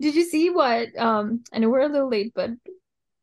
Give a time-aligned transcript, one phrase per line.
[0.00, 2.50] Did you see what um I know we're a little late, but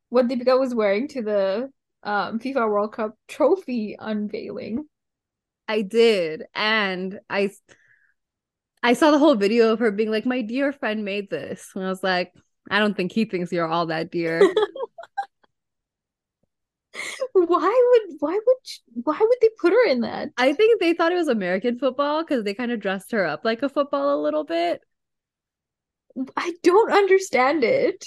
[0.10, 1.70] what Deepika was wearing to the
[2.04, 4.86] um FIFA World Cup trophy unveiling?
[5.68, 7.52] I did, and I
[8.82, 11.86] I saw the whole video of her being like, "My dear friend made this," and
[11.86, 12.34] I was like,
[12.70, 14.42] "I don't think he thinks you're all that dear."
[17.34, 20.30] why would why would why would they put her in that?
[20.38, 23.44] I think they thought it was American football because they kind of dressed her up
[23.44, 24.82] like a football a little bit.
[26.36, 28.04] I don't understand it.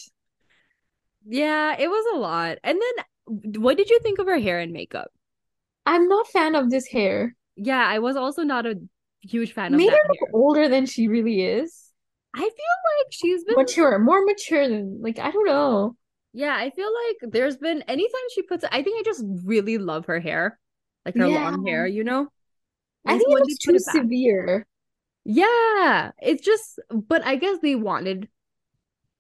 [1.27, 2.59] Yeah, it was a lot.
[2.65, 5.13] And then what did you think of her hair and makeup?
[5.87, 7.35] I'm not fan of this hair.
[7.57, 8.81] Yeah, I was also not a
[9.23, 10.33] huge fan of Made that her look hair.
[10.33, 11.93] older than she really is.
[12.35, 15.97] I feel like she's been Mature, more mature than like I don't know.
[16.33, 20.07] Yeah, I feel like there's been anytime she puts I think I just really love
[20.07, 20.59] her hair.
[21.05, 21.29] Like her Yeah.
[21.29, 22.29] long hair, you know?
[23.07, 24.67] I think it was too it severe.
[25.29, 28.29] Yeah, it's just, but I guess they wanted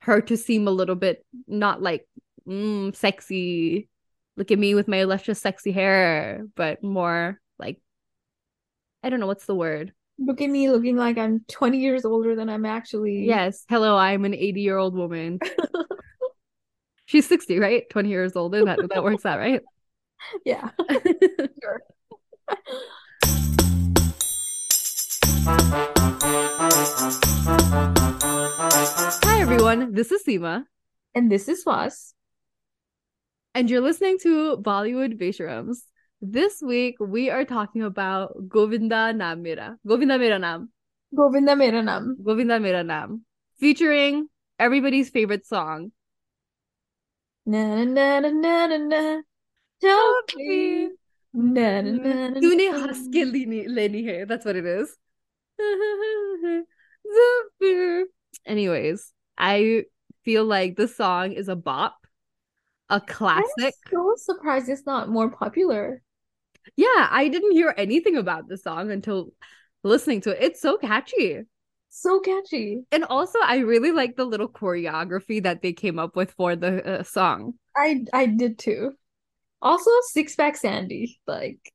[0.02, 2.06] her to seem a little bit not like
[2.46, 3.88] mm, sexy.
[4.36, 7.80] Look at me with my luscious, sexy hair, but more like
[9.02, 9.92] I don't know what's the word.
[10.18, 13.24] Look at me looking like I'm 20 years older than I'm actually.
[13.24, 15.40] Yes, hello, I'm an 80 year old woman.
[17.06, 17.88] She's 60, right?
[17.90, 18.64] 20 years older.
[18.64, 19.60] That that works out, right?
[20.44, 20.70] Yeah.
[21.62, 21.82] Sure.
[27.06, 27.14] Hi,
[29.38, 29.94] everyone.
[29.94, 30.64] This is Seema.
[31.14, 32.14] And this is Swas.
[33.54, 35.82] And you're listening to Bollywood Besharams.
[36.20, 39.78] This week, we are talking about Govinda Naam Mera.
[39.86, 40.70] Govinda Mera Nam.
[41.14, 42.16] Govinda Mera Nam.
[42.24, 43.24] Govinda Mera Nam.
[43.60, 44.26] Featuring
[44.58, 45.92] everybody's favorite song.
[47.46, 49.20] Na na na na na na.
[49.80, 50.88] Don't be.
[51.32, 52.40] Na na na.
[52.40, 53.30] Tune haske
[53.78, 54.24] leni hai.
[54.24, 54.96] That's what it is.
[58.46, 59.84] Anyways, I
[60.24, 61.96] feel like this song is a bop,
[62.90, 63.74] a I'm classic.
[63.90, 66.02] so surprised it's not more popular.
[66.76, 69.32] Yeah, I didn't hear anything about the song until
[69.82, 70.42] listening to it.
[70.42, 71.42] It's so catchy.
[71.88, 72.84] So catchy.
[72.92, 77.00] And also, I really like the little choreography that they came up with for the
[77.00, 77.54] uh, song.
[77.76, 78.92] I I did too.
[79.62, 81.20] Also, Six Pack Sandy.
[81.26, 81.72] Like,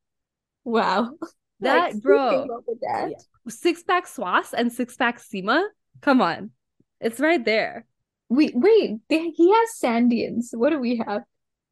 [0.63, 1.15] wow.
[1.61, 2.43] That, Like, bro.
[2.45, 3.09] up with that?
[3.11, 3.17] Yeah.
[3.49, 5.63] Six pack Swas and six pack Seema.
[6.01, 6.51] Come on.
[6.99, 7.85] It's right there.
[8.29, 8.99] We wait.
[9.09, 10.47] They, he has Sandians.
[10.53, 11.23] What do we have?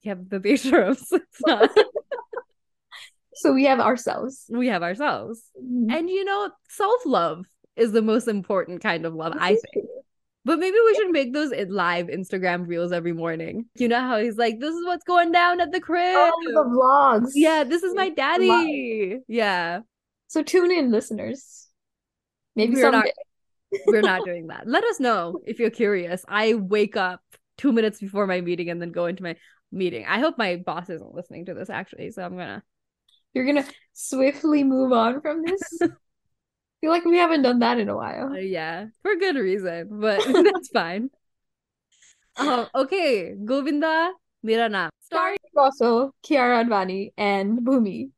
[0.02, 0.42] You have the.
[0.44, 1.70] It's not.
[3.36, 4.46] So we have ourselves.
[4.50, 5.42] we have ourselves.
[5.58, 5.90] Mhm.
[5.98, 7.46] And you know, self love
[7.78, 9.86] is the most important kind of love, I think.
[10.44, 13.66] But maybe we should make those live Instagram reels every morning.
[13.76, 16.16] You know how he's like, this is what's going down at the crib.
[16.18, 17.32] Oh, the vlogs.
[17.36, 19.20] yeah, this is my daddy.
[19.28, 19.82] Yeah,
[20.30, 21.68] So tune in, listeners.
[22.56, 23.12] Maybe We're not- someday.
[23.88, 24.68] we're not doing that.
[24.68, 26.24] Let us know if you're curious.
[26.28, 27.22] I wake up
[27.58, 29.36] two minutes before my meeting and then go into my
[29.72, 30.06] meeting.
[30.08, 32.12] I hope my boss isn't listening to this actually.
[32.12, 32.64] So I'm gonna.
[33.34, 35.62] You're gonna swiftly move on from this.
[36.82, 38.32] feel like we haven't done that in a while.
[38.34, 41.10] Uh, yeah, for good reason, but that's fine.
[42.38, 44.12] Um, okay, Govinda
[44.44, 44.90] Mirana.
[45.02, 48.12] Starring Also, Kiara Advani and Bhumi.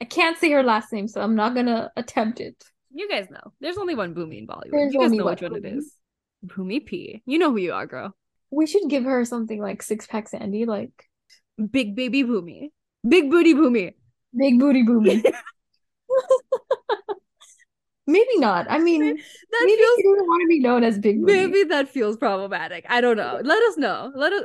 [0.00, 2.62] I can't say her last name, so I'm not gonna attempt it.
[2.92, 3.52] You guys know.
[3.60, 4.70] There's only one Bhumi in Bollywood.
[4.70, 5.78] There's you guys know one which one it Bhumi.
[5.78, 5.94] is.
[6.46, 7.22] Bhumi P.
[7.26, 8.14] You know who you are, girl.
[8.50, 10.92] We should give her something like Six Pack Sandy, like
[11.70, 12.70] Big baby Bhumi.
[13.06, 13.94] Big booty Bhumi.
[14.36, 15.22] Big Booty Bhumi.
[18.06, 18.66] Maybe not.
[18.70, 19.20] I mean, maybe
[19.50, 21.32] That she feels doesn't want to be known as Big Booty.
[21.32, 22.86] maybe that feels problematic.
[22.88, 23.40] I don't know.
[23.42, 24.12] Let us know.
[24.14, 24.44] Let us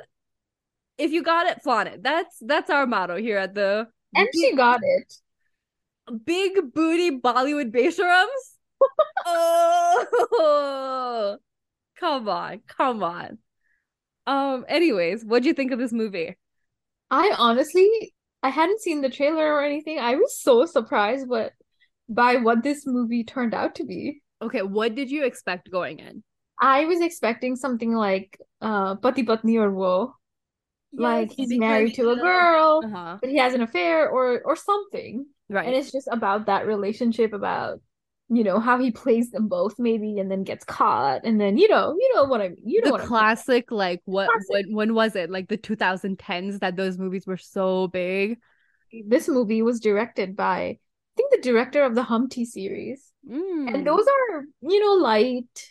[0.97, 2.03] if you got it, flaunt it.
[2.03, 5.13] That's that's our motto here at the And she got it.
[6.25, 8.27] Big booty Bollywood Besharams.
[9.25, 11.37] oh,
[11.99, 13.37] come on, come on.
[14.27, 14.65] Um.
[14.67, 16.37] Anyways, what'd you think of this movie?
[17.09, 18.13] I honestly,
[18.43, 19.99] I hadn't seen the trailer or anything.
[19.99, 21.53] I was so surprised what
[22.07, 24.21] by what this movie turned out to be.
[24.41, 26.23] Okay, what did you expect going in?
[26.59, 30.15] I was expecting something like uh Pati Patni or Wo.
[30.93, 33.17] Like he's married to a girl, Uh huh.
[33.21, 35.25] but he has an affair or or something.
[35.51, 35.67] Right.
[35.67, 37.81] And it's just about that relationship about
[38.33, 41.67] you know how he plays them both maybe and then gets caught and then you
[41.67, 43.09] know you know what I mean you know the what I mean.
[43.09, 44.29] classic, like what?
[44.29, 44.47] Classic.
[44.67, 45.29] When, when was it?
[45.29, 48.39] Like the 2010s that those movies were so big.
[49.07, 50.79] This movie was directed by I
[51.17, 53.11] think the director of the Humpty series.
[53.29, 53.73] Mm.
[53.75, 55.67] And those are, you know, light,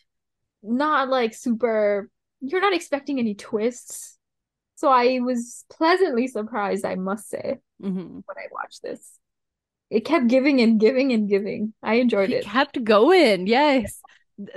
[0.62, 2.10] not like super,
[2.40, 4.18] you're not expecting any twists.
[4.76, 8.22] So I was pleasantly surprised, I must say, Mhm.
[8.26, 9.18] when I watched this.
[9.90, 11.74] It kept giving and giving and giving.
[11.82, 12.44] I enjoyed He it.
[12.44, 13.46] kept going.
[13.46, 14.00] Yes.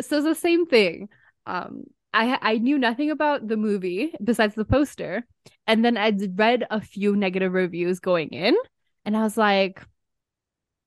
[0.01, 1.09] So it's the same thing.
[1.45, 1.83] Um,
[2.13, 5.25] I I knew nothing about the movie besides the poster,
[5.68, 8.56] and then I'd read a few negative reviews going in,
[9.06, 9.81] and I was like,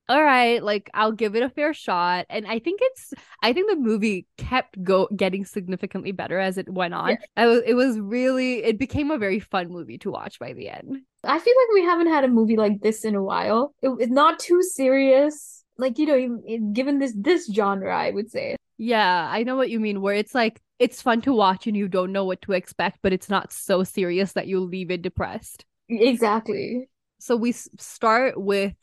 [0.09, 2.25] all right, like I'll give it a fair shot.
[2.29, 3.13] And I think it's
[3.43, 7.09] I think the movie kept go getting significantly better as it went on.
[7.09, 7.17] Yeah.
[7.35, 10.69] I was it was really it became a very fun movie to watch by the
[10.69, 10.97] end.
[11.23, 13.73] I feel like we haven't had a movie like this in a while.
[13.81, 15.63] It, it's not too serious.
[15.77, 18.55] Like, you know, given this this genre, I would say.
[18.77, 21.87] Yeah, I know what you mean where it's like it's fun to watch and you
[21.87, 25.65] don't know what to expect, but it's not so serious that you leave it depressed.
[25.89, 26.89] Exactly.
[27.19, 28.73] So we start with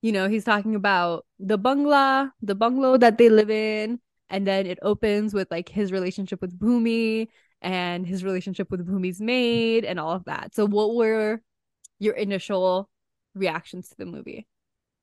[0.00, 4.00] you know, he's talking about the bungalow, the bungalow that they live in,
[4.30, 7.28] and then it opens with like his relationship with Bhumi
[7.60, 10.54] and his relationship with Bhumi's maid and all of that.
[10.54, 11.42] So what were
[11.98, 12.88] your initial
[13.34, 14.46] reactions to the movie?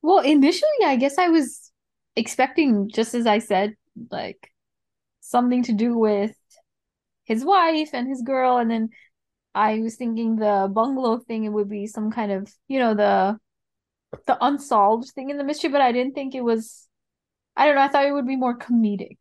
[0.01, 1.71] Well, initially I guess I was
[2.15, 3.73] expecting just as I said
[4.11, 4.51] like
[5.19, 6.35] something to do with
[7.25, 8.89] his wife and his girl and then
[9.53, 13.39] I was thinking the bungalow thing it would be some kind of, you know, the
[14.25, 16.87] the unsolved thing in the mystery, but I didn't think it was.
[17.55, 17.81] I don't know.
[17.81, 19.17] I thought it would be more comedic.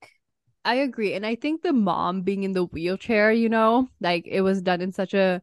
[0.64, 4.41] I agree, and I think the mom being in the wheelchair, you know, like it
[4.41, 5.43] was done in such a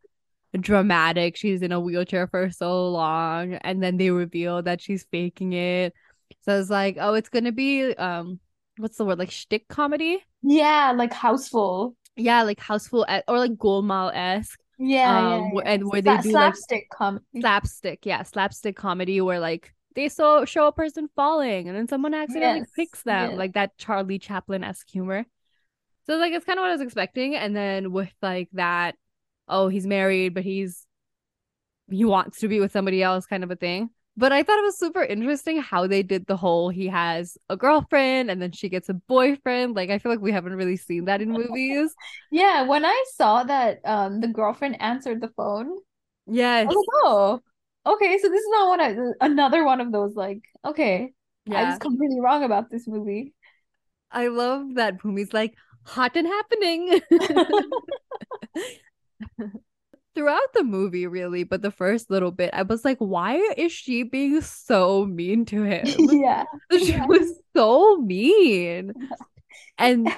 [0.59, 1.37] dramatic.
[1.37, 5.93] She's in a wheelchair for so long, and then they reveal that she's faking it.
[6.41, 8.39] So it's like, oh, it's gonna be um,
[8.77, 10.23] what's the word like shtick comedy?
[10.41, 11.95] Yeah, like Housefull.
[12.15, 14.59] Yeah, like Housefull or like Golmaal esque.
[14.83, 15.71] Yeah, um, yeah, yeah.
[15.71, 17.25] and where they do slapstick like, comedy.
[17.39, 22.13] Slapstick, yeah, slapstick comedy where like they so show a person falling and then someone
[22.13, 23.37] accidentally yes, picks them, yes.
[23.37, 25.25] like that Charlie Chaplin esque humor.
[26.07, 28.95] So like it's kind of what I was expecting, and then with like that,
[29.47, 30.87] oh, he's married, but he's
[31.89, 33.91] he wants to be with somebody else, kind of a thing.
[34.17, 37.55] But I thought it was super interesting how they did the whole he has a
[37.55, 39.75] girlfriend and then she gets a boyfriend.
[39.75, 41.93] Like I feel like we haven't really seen that in movies.
[42.31, 45.77] yeah, when I saw that um the girlfriend answered the phone.
[46.27, 46.67] Yes.
[46.67, 47.39] Like, oh,
[47.85, 51.13] okay, so this is not one of another one of those like, okay,
[51.45, 51.61] yeah.
[51.61, 53.33] I was completely wrong about this movie.
[54.11, 55.55] I love that Bhumi's like
[55.85, 57.01] hot and happening.
[60.15, 64.03] throughout the movie really but the first little bit i was like why is she
[64.03, 65.85] being so mean to him?
[65.97, 66.43] Yeah.
[66.71, 67.05] She yeah.
[67.05, 68.93] was so mean.
[69.77, 70.09] And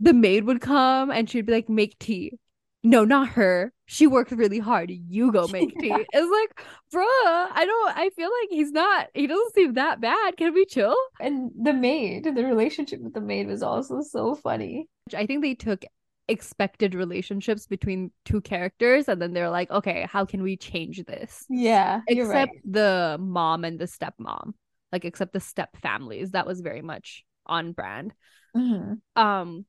[0.00, 2.38] the maid would come and she'd be like make tea.
[2.82, 3.72] No not her.
[3.84, 4.90] She worked really hard.
[4.90, 5.88] You go make tea.
[5.88, 5.98] Yeah.
[6.12, 7.04] it's like bruh
[7.52, 10.36] i don't i feel like he's not he doesn't seem that bad.
[10.38, 10.96] Can we chill?
[11.20, 14.88] And the maid the relationship with the maid was also so funny.
[15.14, 15.84] I think they took
[16.28, 21.44] expected relationships between two characters and then they're like okay how can we change this
[21.48, 22.62] yeah except right.
[22.64, 24.52] the mom and the stepmom
[24.92, 28.12] like except the step families that was very much on brand
[28.56, 28.94] mm-hmm.
[29.20, 29.64] um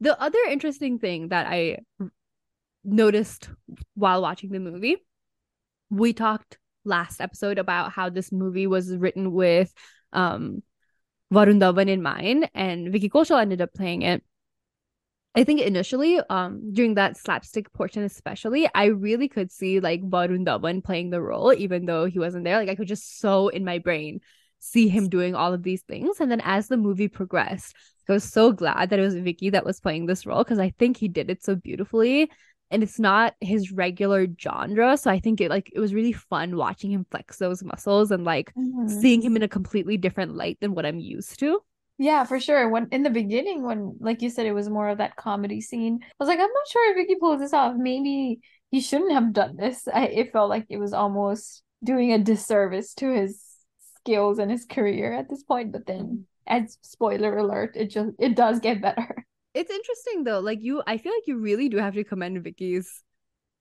[0.00, 1.76] the other interesting thing that i
[2.84, 3.50] noticed
[3.94, 4.96] while watching the movie
[5.90, 9.72] we talked last episode about how this movie was written with
[10.12, 10.62] um
[11.32, 14.22] Varun Dhawan in mind and Vicky Kaushal ended up playing it
[15.38, 20.44] I think initially, um, during that slapstick portion, especially, I really could see like Varun
[20.44, 22.58] Dhawan playing the role, even though he wasn't there.
[22.58, 24.20] Like I could just so in my brain
[24.58, 26.18] see him doing all of these things.
[26.18, 27.76] And then as the movie progressed,
[28.08, 30.70] I was so glad that it was Vicky that was playing this role because I
[30.70, 32.32] think he did it so beautifully.
[32.72, 34.96] And it's not his regular genre.
[34.96, 38.24] So I think it like it was really fun watching him flex those muscles and
[38.24, 38.88] like mm-hmm.
[38.88, 41.60] seeing him in a completely different light than what I'm used to.
[41.98, 42.68] Yeah, for sure.
[42.68, 45.98] When in the beginning, when like you said, it was more of that comedy scene.
[46.02, 47.74] I was like, I'm not sure if Vicky pulls this off.
[47.76, 48.40] Maybe
[48.70, 49.88] he shouldn't have done this.
[49.92, 53.42] I, it felt like it was almost doing a disservice to his
[53.96, 55.72] skills and his career at this point.
[55.72, 59.24] But then, as spoiler alert, it just it does get better.
[59.54, 60.38] It's interesting though.
[60.38, 63.02] Like you, I feel like you really do have to commend Vicky's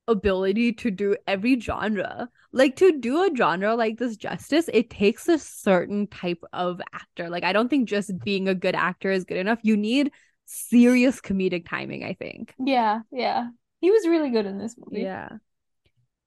[0.07, 2.29] ability to do every genre.
[2.51, 7.29] Like to do a genre like this justice, it takes a certain type of actor.
[7.29, 9.59] Like I don't think just being a good actor is good enough.
[9.63, 10.11] You need
[10.45, 12.53] serious comedic timing, I think.
[12.59, 13.47] Yeah, yeah.
[13.79, 15.03] He was really good in this movie.
[15.03, 15.29] Yeah.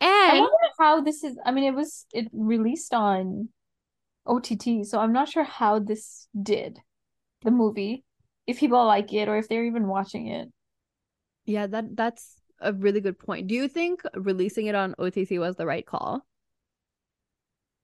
[0.03, 3.49] And I wonder how this is I mean it was it released on
[4.27, 6.79] OTT, so I'm not sure how this did
[7.43, 8.05] the movie.
[8.47, 10.49] If people like it or if they're even watching it.
[11.45, 13.47] Yeah, that that's a really good point.
[13.47, 16.25] Do you think releasing it on OTT was the right call?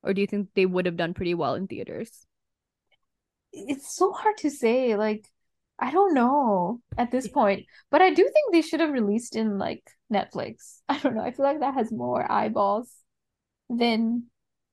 [0.02, 2.26] Or do you think they would have done pretty well in theaters?
[3.52, 4.96] It's so hard to say.
[4.96, 5.26] Like,
[5.78, 7.66] I don't know at this point.
[7.90, 10.80] But I do think they should have released in like Netflix.
[10.88, 11.22] I don't know.
[11.22, 12.90] I feel like that has more eyeballs
[13.68, 14.24] than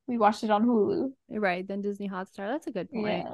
[0.07, 1.11] we watched it on Hulu.
[1.29, 2.47] Right, than Disney Hotstar.
[2.47, 3.25] That's a good point.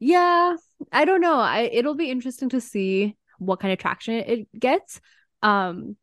[0.00, 0.52] Yeah.
[0.52, 0.56] yeah,
[0.92, 1.38] I don't know.
[1.38, 5.00] I it'll be interesting to see what kind of traction it gets.
[5.42, 5.96] Um,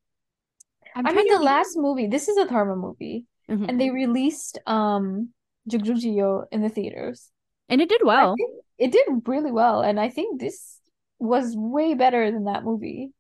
[0.96, 2.08] i mean, the last movie.
[2.08, 3.66] This is a Dharma movie, mm-hmm.
[3.66, 5.30] and they released um
[5.70, 7.30] JugJugg Jeeyo in the theaters,
[7.70, 8.36] and it did well.
[8.78, 10.80] It did really well, and I think this
[11.20, 13.12] was way better than that movie.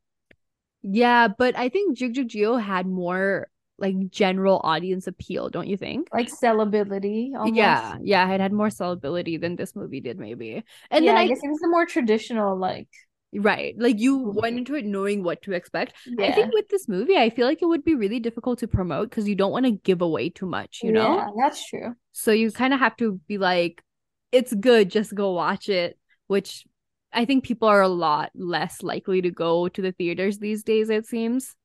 [0.82, 3.48] Yeah, but I think JugJugg Jeeyo had more
[3.80, 6.10] like general audience appeal, don't you think?
[6.12, 7.36] Like sellability.
[7.36, 7.56] Almost.
[7.56, 10.64] Yeah, yeah, it had more sellability than this movie did, maybe.
[10.90, 12.90] And yeah, then I, I guess it was the more traditional, like
[13.34, 14.40] right, like you mm-hmm.
[14.40, 15.94] went into it knowing what to expect.
[16.06, 16.28] Yeah.
[16.28, 19.10] I think with this movie, I feel like it would be really difficult to promote
[19.10, 21.18] because you don't want to give away too much, you know?
[21.18, 21.96] Yeah, that's true.
[22.14, 23.84] So you kind of have to be like,
[24.32, 26.66] it's good, just go watch it, which
[27.14, 30.90] I think people are a lot less likely to go to the theaters these days,
[30.90, 31.56] it seems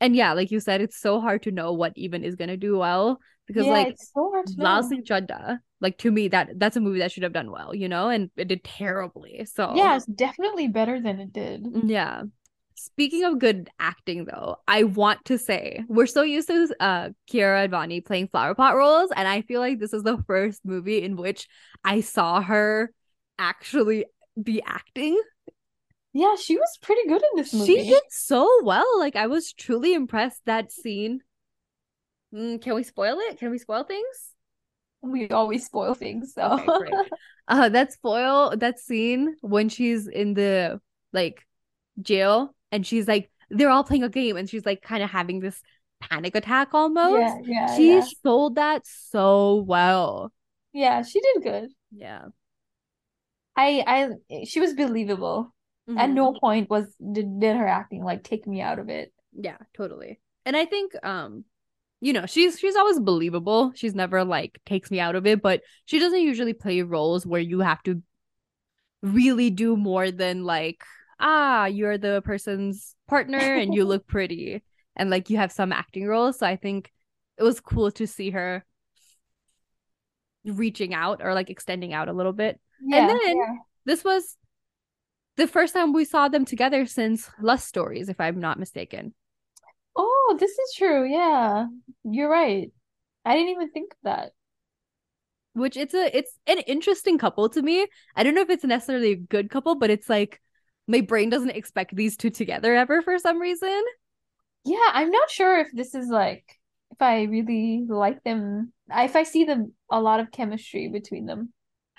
[0.00, 2.78] and yeah, like you said, it's so hard to know what even is gonna do
[2.78, 6.76] well because yeah, like so hard to Lal Singh Chaddha, like to me that that's
[6.76, 9.44] a movie that should have done well, you know, and it did terribly.
[9.46, 11.66] So yeah, it's definitely better than it did.
[11.86, 12.22] Yeah.
[12.74, 17.68] Speaking of good acting, though, I want to say we're so used to uh Kiara
[17.68, 21.16] Advani playing flower pot roles, and I feel like this is the first movie in
[21.16, 21.48] which
[21.82, 22.92] I saw her
[23.36, 24.04] actually
[24.40, 25.20] be acting
[26.18, 27.76] yeah, she was pretty good in this movie.
[27.76, 28.98] She did so well.
[28.98, 31.20] Like I was truly impressed that scene.
[32.34, 33.38] Mm, can we spoil it?
[33.38, 34.32] Can we spoil things?
[35.00, 37.10] We always spoil things, so okay,
[37.48, 40.80] uh that spoil that scene when she's in the
[41.12, 41.46] like
[42.02, 45.38] jail and she's like they're all playing a game and she's like kind of having
[45.38, 45.62] this
[46.00, 47.20] panic attack almost.
[47.20, 47.76] Yeah, yeah.
[47.76, 48.06] She yeah.
[48.24, 50.32] sold that so well.
[50.72, 51.70] Yeah, she did good.
[51.92, 52.24] Yeah.
[53.56, 55.54] I I she was believable.
[55.88, 55.98] Mm-hmm.
[55.98, 59.12] At no point was did, did her acting like take me out of it.
[59.32, 60.20] Yeah, totally.
[60.44, 61.44] And I think um
[62.00, 63.72] you know, she's she's always believable.
[63.74, 67.40] She's never like takes me out of it, but she doesn't usually play roles where
[67.40, 68.02] you have to
[69.02, 70.84] really do more than like
[71.20, 74.62] ah, you're the person's partner and you look pretty
[74.94, 76.38] and like you have some acting roles.
[76.38, 76.92] So I think
[77.38, 78.64] it was cool to see her
[80.44, 82.60] reaching out or like extending out a little bit.
[82.84, 83.54] Yeah, and then yeah.
[83.84, 84.36] this was
[85.38, 89.14] the first time we saw them together since Lust Stories, if I'm not mistaken.
[89.96, 91.08] Oh, this is true.
[91.08, 91.66] Yeah,
[92.04, 92.70] you're right.
[93.24, 94.32] I didn't even think of that.
[95.54, 97.86] Which it's a it's an interesting couple to me.
[98.14, 100.40] I don't know if it's necessarily a good couple, but it's like
[100.86, 103.82] my brain doesn't expect these two together ever for some reason.
[104.64, 106.44] Yeah, I'm not sure if this is like
[106.90, 108.72] if I really like them.
[108.90, 111.52] If I see them a lot of chemistry between them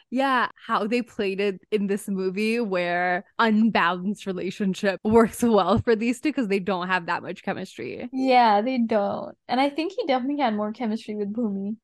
[0.10, 6.20] yeah, how they played it in this movie where unbalanced relationship works well for these
[6.20, 8.10] two because they don't have that much chemistry.
[8.12, 9.36] Yeah, they don't.
[9.48, 11.76] And I think he definitely had more chemistry with Bhumi.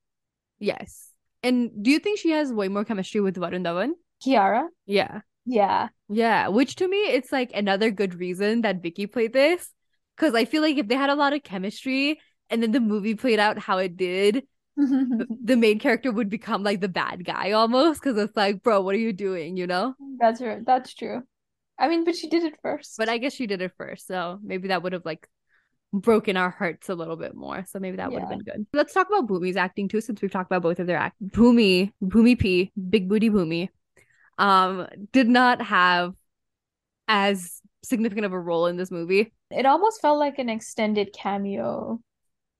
[0.58, 1.10] Yes.
[1.42, 3.90] And do you think she has way more chemistry with Varun Dhawan?
[4.24, 4.66] Kiara?
[4.86, 5.20] Yeah.
[5.44, 5.88] Yeah.
[6.08, 6.48] Yeah.
[6.48, 9.70] Which to me, it's like another good reason that Vicky played this.
[10.16, 12.18] Cause I feel like if they had a lot of chemistry
[12.48, 14.44] and then the movie played out how it did,
[14.76, 18.94] the main character would become like the bad guy almost because it's like, bro, what
[18.94, 19.56] are you doing?
[19.56, 19.94] You know?
[20.18, 20.62] That's true.
[20.66, 21.22] That's true.
[21.78, 22.94] I mean, but she did it first.
[22.98, 25.28] But I guess she did it first, so maybe that would have like
[25.92, 27.64] broken our hearts a little bit more.
[27.68, 28.66] So maybe that would have been good.
[28.72, 31.16] Let's talk about Bhumi's acting too, since we've talked about both of their act.
[31.22, 33.68] Bhumi, Bhumi P, Big Booty Bhumi,
[34.38, 36.14] um, did not have
[37.08, 39.32] as significant of a role in this movie.
[39.50, 42.00] It almost felt like an extended cameo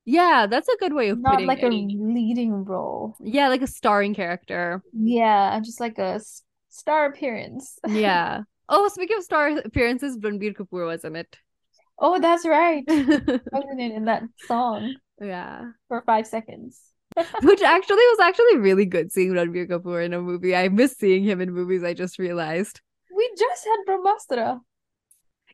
[0.07, 3.17] yeah, that's a good way of not like a leading role.
[3.21, 4.83] Yeah, like a starring character.
[4.93, 6.21] Yeah, just like a
[6.71, 7.79] star appearance.
[7.87, 8.43] yeah.
[8.69, 11.39] Oh, speaking of star appearances, Ranbir Kapoor was in it.
[12.01, 12.83] Oh, that's right.
[12.89, 14.97] Wasn't it in that song?
[15.21, 15.71] Yeah.
[15.87, 16.81] For five seconds.
[17.43, 20.57] Which actually was actually really good seeing Ranbir Kapoor in a movie.
[20.57, 22.81] I miss seeing him in movies, I just realized.
[23.17, 24.61] We just had Brahmastra.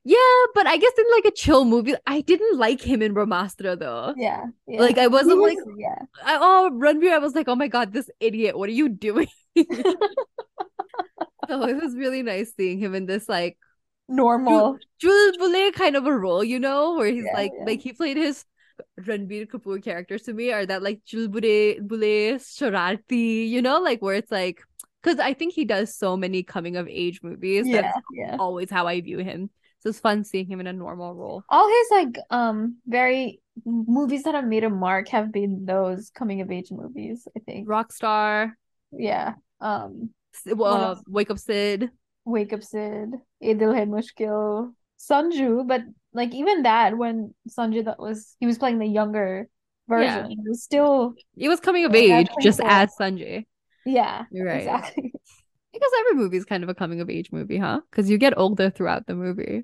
[0.05, 0.17] Yeah,
[0.55, 4.15] but I guess in like a chill movie, I didn't like him in Brahmastra though.
[4.17, 4.81] Yeah, yeah.
[4.81, 5.99] Like I wasn't was, like, yeah.
[6.25, 9.29] I, oh, Ranbir, I was like, oh my god, this idiot, what are you doing?
[9.57, 9.65] so
[11.49, 13.59] it was really nice seeing him in this like
[14.09, 17.65] normal Jules Boulay kind of a role, you know, where he's yeah, like, yeah.
[17.65, 18.45] like he played his
[19.01, 24.03] Ranbir Kapoor characters to me are that like Jules Boulay, Boulay, Shararti, you know, like
[24.03, 24.63] where it's like,
[25.01, 27.69] because I think he does so many coming of age movies.
[27.69, 28.37] Yeah, That's yeah.
[28.39, 29.51] always how I view him.
[29.83, 31.43] So it's fun seeing him in a normal role.
[31.49, 36.41] All his like um very movies that have made a mark have been those coming
[36.41, 37.69] of age movies, I think.
[37.69, 38.53] Rockstar.
[38.93, 39.35] Yeah.
[39.61, 40.11] Um
[40.47, 41.91] well, uh, Wake Up Sid.
[42.25, 43.11] Wake Up Sid.
[43.41, 44.73] Ae Dil Hai Mushkil.
[45.01, 49.49] Sanju, but like even that when Sanju that was he was playing the younger
[49.89, 50.31] version.
[50.31, 50.37] Yeah.
[50.39, 53.47] It was still It was coming of age just as Sanjay.
[53.85, 54.27] Yeah.
[54.31, 54.59] You're right.
[54.59, 55.13] Exactly.
[55.75, 57.81] I guess every movie is kind of a coming of age movie, huh?
[57.91, 59.63] Because you get older throughout the movie.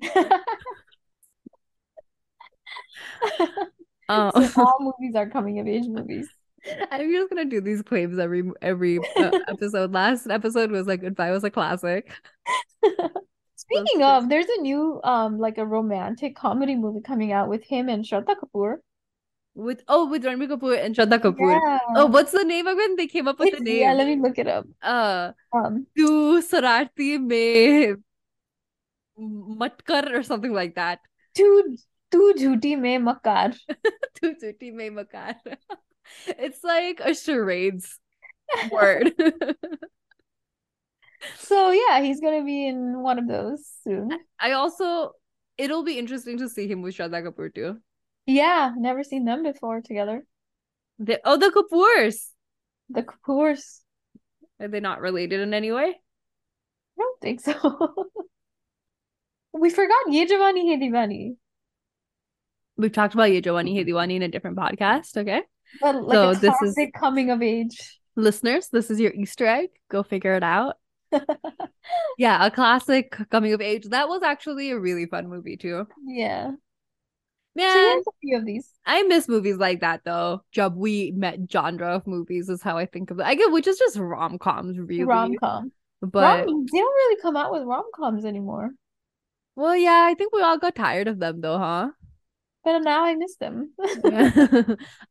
[4.09, 6.27] um, so all movies are coming of age movies.
[6.91, 9.93] I'm just gonna do these claims every every uh, episode.
[9.93, 12.11] Last episode was like goodbye was a classic.
[13.55, 17.87] Speaking of, there's a new um like a romantic comedy movie coming out with him
[17.87, 18.77] and Shraddha Kapoor.
[19.55, 21.59] With oh with Ranbir Kapoor and Shraddha Kapoor.
[21.59, 21.79] Yeah.
[21.95, 22.95] Oh, what's the name again?
[22.95, 23.81] They came up with it's, the name.
[23.81, 24.65] Yeah, let me look it up.
[24.81, 27.95] Uh um Tu Sararti Me
[29.19, 30.99] Matkar or something like that.
[31.35, 31.77] Tu
[32.11, 33.53] Tu Jhuti Me Makar.
[34.21, 35.35] tu Jhuti Me Makar.
[36.27, 37.99] it's like a charades
[38.71, 39.13] word.
[41.37, 44.11] so yeah, he's gonna be in one of those soon.
[44.39, 45.11] I also
[45.57, 47.77] it'll be interesting to see him with Shraddha Kapoor too.
[48.25, 50.23] Yeah, never seen them before together.
[50.99, 52.29] The, oh, the Kapoors.
[52.89, 53.79] The Kapoors.
[54.59, 55.87] Are they not related in any way?
[55.87, 57.53] I don't think so.
[59.53, 61.35] we forgot Ye Jawani Hai Diwani.
[62.77, 65.41] We've talked about Ye Jawani Hai Diwani in a different podcast, okay?
[65.81, 67.99] But like so this is coming of age.
[68.15, 69.69] Listeners, this is your Easter egg.
[69.89, 70.75] Go figure it out.
[72.17, 73.85] yeah, a classic coming of age.
[73.85, 75.87] That was actually a really fun movie too.
[76.05, 76.51] Yeah.
[77.59, 78.71] Yeah, a few of these.
[78.85, 80.43] I miss movies like that though.
[80.51, 83.25] Jab We Met genre of movies is how I think of it.
[83.25, 85.03] I get which is just rom coms, really.
[85.03, 85.71] Rom com.
[86.01, 88.71] But rom- they don't really come out with rom coms anymore.
[89.55, 91.89] Well, yeah, I think we all got tired of them though, huh?
[92.63, 93.73] But now I miss them.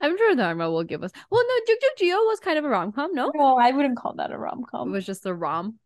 [0.01, 1.11] I'm sure Dharma will give us.
[1.31, 3.31] Well, no, JugJugg Jeeyo was kind of a rom com, no?
[3.35, 4.89] No, I wouldn't call that a rom com.
[4.89, 5.79] It was just a rom.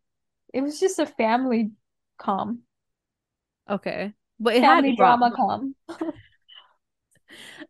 [0.53, 1.71] It was just a family
[2.17, 2.59] com.
[3.69, 5.75] Okay, but it family had drama com.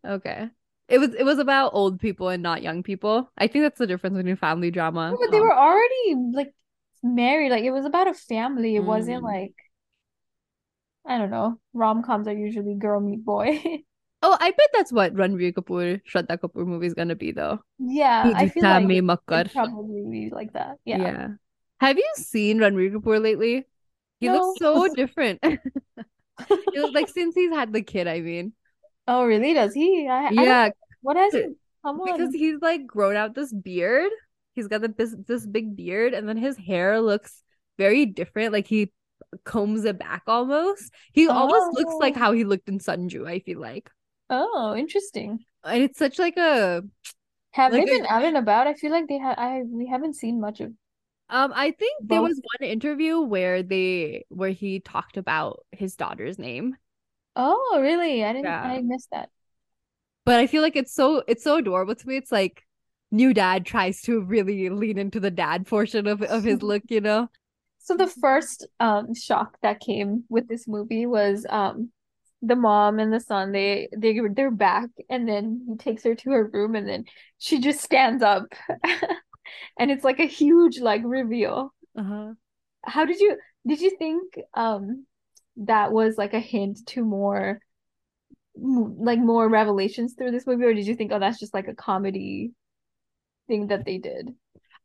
[0.06, 0.50] okay.
[0.90, 3.32] It was it was about old people and not young people.
[3.38, 5.12] I think that's the difference between family drama.
[5.12, 6.54] No, but they were already like
[7.02, 7.52] married.
[7.52, 8.76] Like it was about a family.
[8.76, 8.86] It mm.
[8.86, 9.54] wasn't like
[11.06, 11.60] I don't know.
[11.74, 13.62] Rom coms are usually girl meet boy.
[14.22, 17.60] oh, I bet that's what Ranbir Kapoor, Shraddha Kapoor movie is gonna be though.
[17.80, 20.78] Yeah, I feel like it, probably be like that.
[20.86, 21.02] Yeah.
[21.02, 21.28] Yeah.
[21.80, 23.66] Have you seen Ranbir Kapoor lately?
[24.20, 24.34] He no.
[24.36, 25.44] looks so different.
[26.50, 28.54] It was like since he's had the kid, I mean.
[29.08, 29.54] Oh, really?
[29.54, 30.08] Does he?
[30.08, 30.70] I, yeah.
[30.70, 31.48] I what has he?
[31.84, 32.18] Come on.
[32.18, 34.12] Because he's like grown out this beard.
[34.54, 37.44] He's got the, this this big beard, and then his hair looks
[37.78, 38.54] very different.
[38.54, 38.92] Like he
[39.44, 40.92] combs it back almost.
[41.12, 41.34] He oh.
[41.34, 42.20] almost looks like oh.
[42.20, 43.28] how he looked in Sanju.
[43.28, 43.90] I feel like.
[44.30, 45.40] Oh, interesting.
[45.64, 46.84] And it's such like a.
[47.52, 48.68] Have like they been a, out and about?
[48.68, 49.38] I feel like they have.
[49.38, 50.72] I we haven't seen much of.
[51.30, 52.10] Um, I think both.
[52.10, 56.76] there was one interview where they where he talked about his daughter's name.
[57.36, 58.24] Oh, really?
[58.24, 58.46] I didn't.
[58.46, 58.62] Yeah.
[58.62, 59.30] I missed that.
[60.26, 62.18] But I feel like it's so it's so adorable to me.
[62.18, 62.64] It's like
[63.12, 67.02] new dad tries to really lean into the dad portion of of his look, you
[67.02, 67.30] know.
[67.80, 71.92] So the first um shock that came with this movie was um
[72.42, 76.32] the mom and the son they they they're back and then he takes her to
[76.32, 77.06] her room and then
[77.38, 78.44] she just stands up
[79.80, 81.74] and it's like a huge like reveal.
[81.98, 82.34] Uh-huh.
[82.84, 85.06] How did you did you think um
[85.58, 87.60] that was like a hint to more
[88.56, 91.74] like more revelations through this movie or did you think oh that's just like a
[91.74, 92.52] comedy
[93.48, 94.30] thing that they did?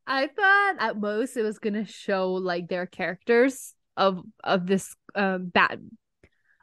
[0.07, 5.47] I thought at most it was gonna show like their characters of of this um
[5.47, 5.81] bad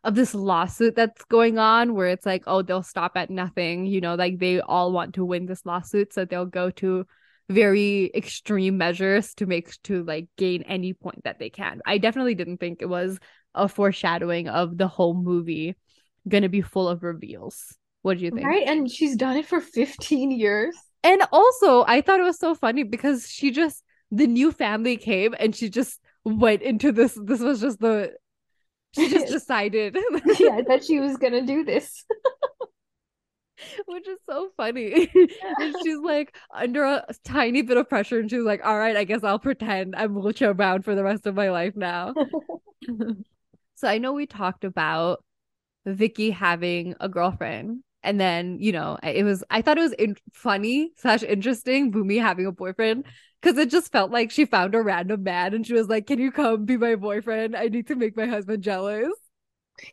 [0.04, 4.02] of this lawsuit that's going on where it's like oh they'll stop at nothing you
[4.02, 7.06] know like they all want to win this lawsuit so they'll go to
[7.50, 11.82] very extreme measures to make to like gain any point that they can.
[11.86, 13.20] I definitely didn't think it was
[13.56, 15.76] a foreshadowing of the whole movie
[16.28, 17.76] gonna be full of reveals.
[18.02, 18.46] What do you think?
[18.46, 20.76] Right, and she's done it for 15 years.
[21.04, 25.36] And also, I thought it was so funny because she just the new family came
[25.40, 27.18] and she just went into this.
[27.22, 28.14] This was just the
[28.96, 29.98] she just decided
[30.40, 32.06] yeah that she was gonna do this
[33.86, 38.42] which is so funny and she's like under a tiny bit of pressure and she's
[38.42, 41.50] like all right i guess i'll pretend i'm wheelchair bound for the rest of my
[41.50, 42.14] life now
[43.76, 45.24] so I know we talked about
[45.86, 47.84] Vicky having a girlfriend.
[48.04, 52.22] And then, you know, it was, I thought it was in- funny slash interesting, Bhumi
[52.22, 53.06] having a boyfriend,
[53.42, 56.20] because it just felt like she found a random man and she was like, Can
[56.20, 57.56] you come be my boyfriend?
[57.56, 59.12] I need to make my husband jealous.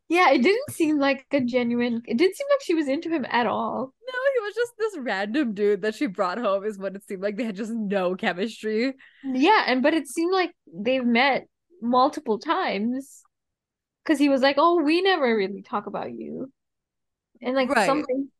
[0.09, 3.27] Yeah, it didn't seem like a genuine, it didn't seem like she was into him
[3.29, 3.93] at all.
[4.07, 7.23] No, he was just this random dude that she brought home, is what it seemed
[7.23, 7.37] like.
[7.37, 8.93] They had just no chemistry.
[9.25, 11.47] Yeah, and but it seemed like they've met
[11.81, 13.23] multiple times
[14.05, 16.53] because he was like, "Oh, we never really talk about you,"
[17.43, 17.79] and like right.
[17.79, 18.31] something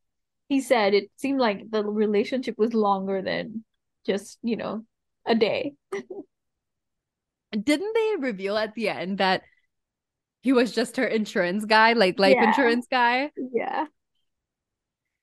[0.49, 3.65] he said, it seemed like the relationship was longer than
[4.07, 4.85] just you know
[5.27, 5.75] a day.
[7.53, 9.43] Didn't they reveal at the end that
[10.43, 12.43] he was just her insurance guy, like life Yeah.
[12.43, 13.31] insurance guy?
[13.37, 13.87] Yeah.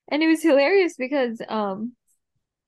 [0.09, 1.93] And it was hilarious because um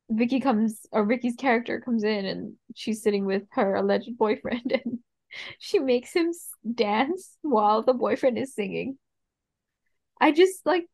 [0.09, 4.99] Vicky comes or Vicky's character comes in and she's sitting with her alleged boyfriend and
[5.59, 6.31] she makes him
[6.73, 8.97] dance while the boyfriend is singing.
[10.19, 10.85] I just like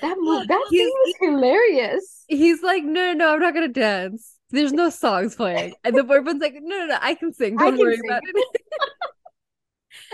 [0.00, 2.24] that move that He's- scene was hilarious.
[2.28, 4.38] He's like, no, no, no, I'm not gonna dance.
[4.50, 5.74] There's no songs playing.
[5.84, 7.56] And the boyfriend's like, no, no, no, I can sing.
[7.56, 8.60] Don't can worry sing." about it.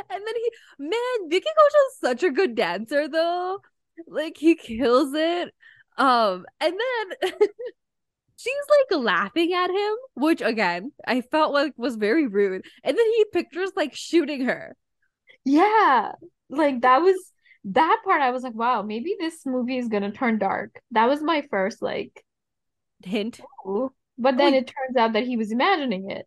[0.10, 3.60] and then he, man, Vicky Kaushal is such a good dancer, though.
[4.06, 5.54] Like he kills it.
[5.98, 6.74] Um, and
[7.20, 7.32] then
[8.40, 8.54] she's
[8.90, 12.64] like laughing at him, which again I felt like was very rude.
[12.82, 14.76] And then he pictures like shooting her.
[15.44, 16.12] Yeah.
[16.48, 17.16] Like that was
[17.64, 20.80] that part I was like, wow, maybe this movie is gonna turn dark.
[20.92, 22.24] That was my first like
[23.04, 23.40] Hint.
[23.66, 23.92] ooh.
[24.18, 24.58] But then Wait.
[24.58, 26.26] it turns out that he was imagining it.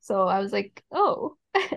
[0.00, 1.36] So I was like, oh.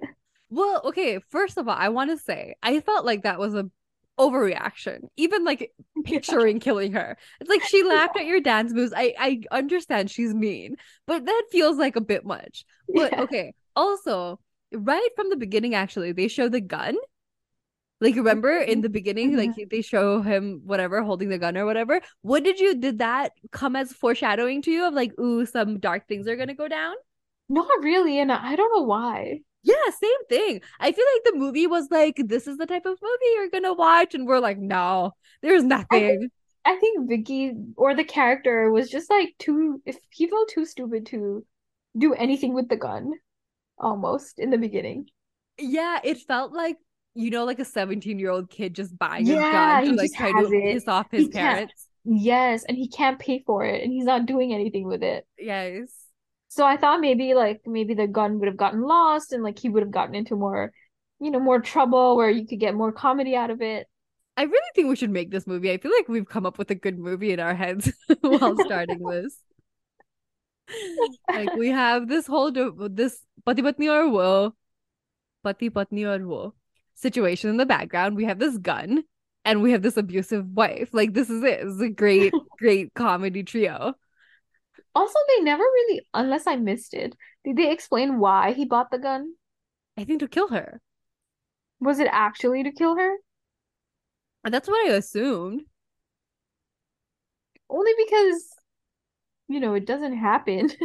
[0.53, 3.71] Well, okay, first of all, I want to say I felt like that was a
[4.19, 5.07] overreaction.
[5.17, 5.71] Even like
[6.03, 7.17] picturing killing her.
[7.39, 8.93] It's like she laughed at your dance moves.
[8.95, 10.75] I I understand she's mean,
[11.07, 12.65] but that feels like a bit much.
[12.93, 13.21] But Yeah.
[13.23, 14.39] okay, also,
[14.71, 16.95] right from the beginning actually, they show the gun.
[17.99, 19.51] Like remember in the beginning mm-hmm.
[19.57, 22.01] like they show him whatever holding the gun or whatever.
[22.21, 26.07] What did you did that come as foreshadowing to you of like ooh some dark
[26.07, 26.95] things are going to go down?
[27.49, 29.41] Not really, and I don't know why.
[29.63, 30.61] Yeah, same thing.
[30.79, 33.73] I feel like the movie was like, this is the type of movie you're gonna
[33.73, 36.29] watch, and we're like, no, there's nothing.
[36.65, 41.07] I think Vicky or the character was just like too if he felt too stupid
[41.07, 41.45] to
[41.97, 43.11] do anything with the gun
[43.77, 45.07] almost in the beginning.
[45.59, 46.77] Yeah, it felt like
[47.13, 50.31] you know, like a 17 year old kid just buying a gun to like try
[50.31, 50.73] to it.
[50.73, 51.87] piss off He his can't- parents.
[52.03, 55.25] Yes, and he can't pay for it and he's not doing anything with it.
[55.37, 56.00] Yes.
[56.51, 59.69] So I thought maybe like maybe the gun would have gotten lost and like he
[59.69, 60.73] would have gotten into more,
[61.21, 63.87] you know, more trouble where you could get more comedy out of it.
[64.35, 65.71] I really think we should make this movie.
[65.71, 68.99] I feel like we've come up with a good movie in our heads while starting
[68.99, 69.39] this.
[71.29, 74.53] like we have this whole this pati patni aur wo,
[75.45, 76.53] pati patni aur wo
[76.95, 78.17] situation in the background.
[78.17, 79.05] We have this gun,
[79.45, 80.89] and we have this abusive wife.
[80.91, 81.61] Like this is it.
[81.61, 83.95] It's a great, great comedy trio.
[84.93, 88.99] Also, they never really, unless I missed it, did they explain why he bought the
[88.99, 89.33] gun?
[89.97, 90.81] I think to kill her.
[91.79, 93.17] Was it actually to kill her?
[94.43, 95.63] That's what I assumed.
[97.69, 98.49] Only because,
[99.47, 100.69] you know, it doesn't happen.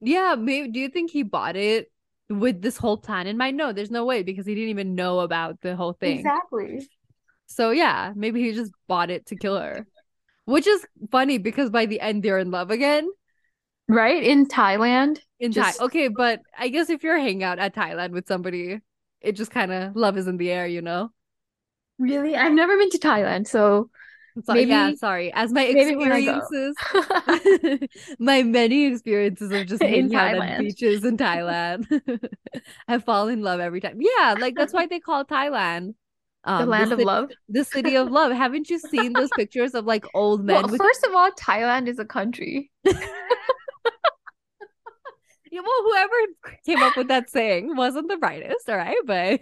[0.00, 0.70] Yeah, maybe.
[0.70, 1.90] Do you think he bought it
[2.28, 3.56] with this whole plan in mind?
[3.56, 6.18] No, there's no way because he didn't even know about the whole thing.
[6.18, 6.88] Exactly.
[7.46, 9.86] So yeah, maybe he just bought it to kill her.
[10.50, 13.08] Which is funny because by the end they're in love again.
[13.88, 14.22] Right?
[14.22, 15.20] In Thailand.
[15.38, 15.84] In Just- Thai.
[15.86, 18.80] Okay, but I guess if you're hanging out at Thailand with somebody,
[19.20, 21.10] it just kind of love is in the air, you know?
[21.98, 22.36] Really?
[22.36, 23.90] I've never been to Thailand, so
[24.46, 25.32] So yeah, Maybe- sorry.
[25.32, 26.38] As my maybe when I go.
[26.38, 27.88] experiences,
[28.20, 30.58] my many experiences of just out Thailand.
[30.60, 31.84] beaches in Thailand,
[32.88, 33.98] I fall in love every time.
[34.00, 35.94] Yeah, like that's why they call Thailand
[36.56, 37.30] the um, land of cit- love.
[37.48, 38.32] the city of love.
[38.32, 41.88] Haven't you seen those pictures of like old men Well, with first of all, Thailand
[41.88, 42.70] is a country.
[45.50, 46.14] Yeah, well, whoever
[46.64, 48.96] came up with that saying wasn't the brightest, all right?
[49.04, 49.40] But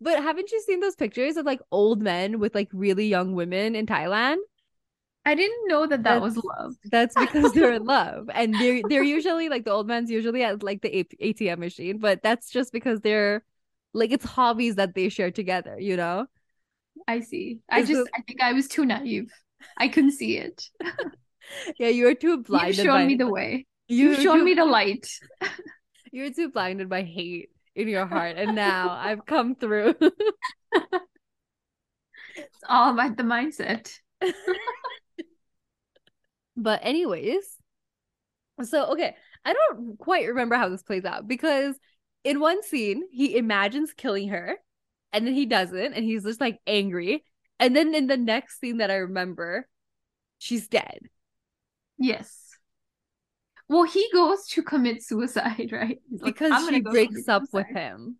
[0.00, 3.74] but haven't you seen those pictures of like old men with like really young women
[3.76, 4.38] in Thailand?
[5.24, 6.74] I didn't know that that was love.
[6.90, 10.62] That's because they're in love, and they're they're usually like the old man's usually at
[10.62, 13.44] like the ATM machine, but that's just because they're
[13.92, 16.26] like it's hobbies that they share together, you know?
[17.08, 17.60] I see.
[17.70, 19.30] I just, I think I was too naive.
[19.76, 20.68] I couldn't see it.
[21.76, 23.66] Yeah, you're too blind You've shown by me the way.
[23.88, 25.06] you You've shown me the light.
[26.12, 29.94] you're too blinded by hate in your heart, and now I've come through.
[32.36, 33.90] It's all about the mindset.
[36.56, 37.44] But anyways,
[38.62, 41.76] so okay, I don't quite remember how this plays out because
[42.24, 44.56] in one scene he imagines killing her
[45.12, 47.24] and then he doesn't and he's just like angry.
[47.58, 49.68] And then in the next scene that I remember,
[50.38, 51.00] she's dead.
[51.98, 52.56] Yes.
[53.68, 56.00] Well, he goes to commit suicide, right?
[56.10, 58.16] Like, Because "I'm she breaks up with him.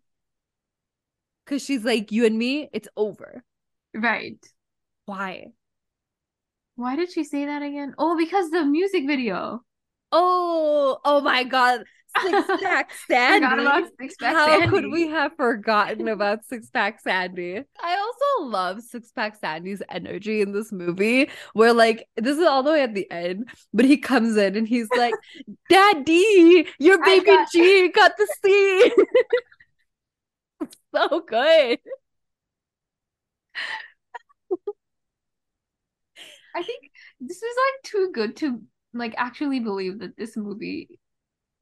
[1.45, 3.43] Cause she's like, you and me, it's over.
[3.93, 4.43] Right.
[5.05, 5.47] Why?
[6.75, 7.93] Why did she say that again?
[7.97, 9.61] Oh, because the music video.
[10.11, 11.83] Oh, oh my god.
[12.21, 13.87] Six pack Sandy.
[13.99, 17.61] Six Pack How could we have forgotten about Six Pack Sandy?
[17.81, 22.61] I also love Six Pack Sandy's energy in this movie, where like this is all
[22.63, 25.13] the way at the end, but he comes in and he's like,
[25.69, 28.91] "Daddy, your baby got- G got the C."
[30.95, 31.79] so good.
[36.55, 38.61] I think this was like too good to
[38.93, 40.99] like actually believe that this movie,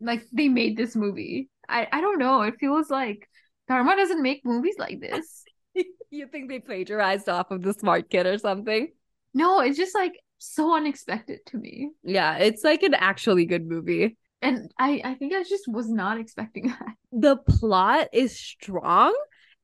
[0.01, 1.49] like they made this movie.
[1.69, 2.41] I I don't know.
[2.41, 3.29] It feels like
[3.67, 5.43] Dharma doesn't make movies like this.
[6.09, 8.89] you think they plagiarized off of the Smart Kid or something?
[9.33, 11.91] No, it's just like so unexpected to me.
[12.03, 14.17] Yeah, it's like an actually good movie.
[14.41, 16.95] And I I think I just was not expecting that.
[17.11, 19.15] The plot is strong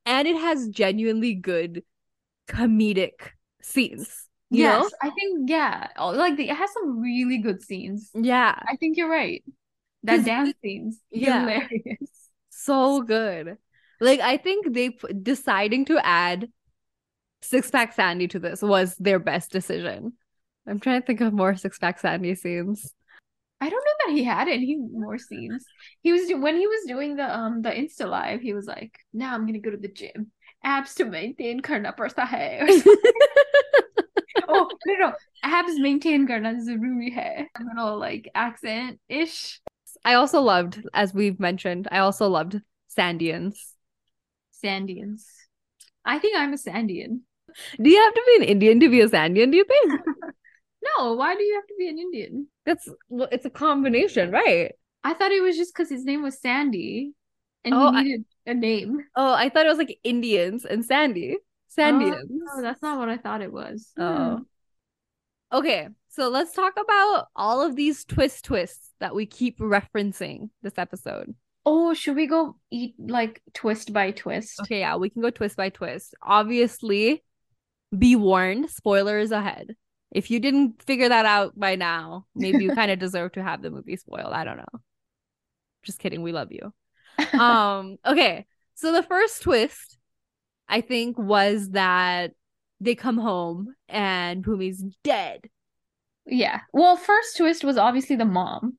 [0.06, 1.84] and it has genuinely good
[2.48, 4.28] comedic scenes.
[4.50, 4.90] You yes, know?
[5.02, 5.88] I think yeah.
[6.00, 8.10] Like the, it has some really good scenes.
[8.14, 8.58] Yeah.
[8.68, 9.44] I think you're right.
[10.08, 11.42] That dance scenes, yeah.
[11.42, 12.00] hilarious.
[12.50, 13.58] So good.
[14.02, 16.50] Like I think they p- deciding to add
[17.42, 20.14] Six Pack Sandy to this was their best decision.
[20.68, 22.94] I'm trying to think of more Six Pack Sandy scenes.
[23.62, 25.66] I don't know that he had any more scenes.
[26.02, 29.34] He was when he was doing the um the Insta live, he was like, "Now
[29.34, 30.32] I'm gonna go to the gym,
[30.64, 32.68] abs to maintain karna padta hai."
[34.50, 37.50] Oh no no, abs maintain karna zaruri hai.
[37.60, 39.60] A little like accent ish.
[40.06, 42.62] I also loved, as we've mentioned, I also loved
[42.98, 43.56] Sandians.
[44.64, 45.24] Sandians.
[46.06, 47.22] I think I'm a Sandian.
[47.82, 50.02] Do you have to be an Indian to be a Sandian, do you think?
[50.98, 52.48] No, why do you have to be an Indian?
[52.66, 54.72] That's well, it's a combination, right?
[55.04, 57.14] I thought it was just because his name was Sandy,
[57.66, 59.00] and Oh, he needed a name.
[59.16, 61.38] Oh, I thought it was like Indians and Sandy.
[61.76, 62.28] Sandians.
[62.54, 63.92] Oh, that's not what I thought it was.
[63.98, 64.04] Hmm.
[64.04, 64.46] Oh.
[65.52, 70.80] Okay, so let's talk about all of these twist twists that we keep referencing this
[70.80, 71.36] episode.
[71.64, 74.60] Oh, should we go eat like twist by twist?
[74.62, 76.16] Okay, yeah, we can go twist by twist.
[76.24, 77.24] Obviously,
[77.96, 79.76] be warned, spoilers ahead.
[80.12, 83.62] If you didn't figure that out by now, maybe you kind of deserve to have
[83.62, 84.34] the movie spoiled.
[84.34, 84.80] I don't know.
[85.84, 86.74] Just kidding, we love you.
[87.40, 88.48] Um, okay.
[88.74, 90.00] So the first twist,
[90.68, 92.32] I think, was that
[92.80, 95.48] they come home and Bhumi's dead.
[96.28, 96.62] Yeah.
[96.74, 98.78] Well, first twist was obviously the mom.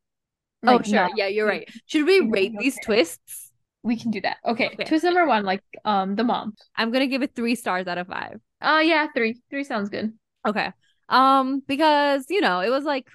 [0.67, 0.95] oh, sure.
[0.95, 1.69] not- Yeah, you're right.
[1.87, 3.51] Should we Okay, rate these twists?
[3.83, 4.37] We can do that.
[4.45, 4.67] Okay.
[4.75, 4.85] Okay.
[4.85, 6.55] Twist number one, like um the mom.
[6.77, 8.41] I'm gonna give it three stars out of five.
[8.61, 9.41] Uh yeah, three.
[9.51, 10.13] Three sounds good.
[10.47, 10.73] Okay.
[11.09, 13.07] Um, because you know, it was like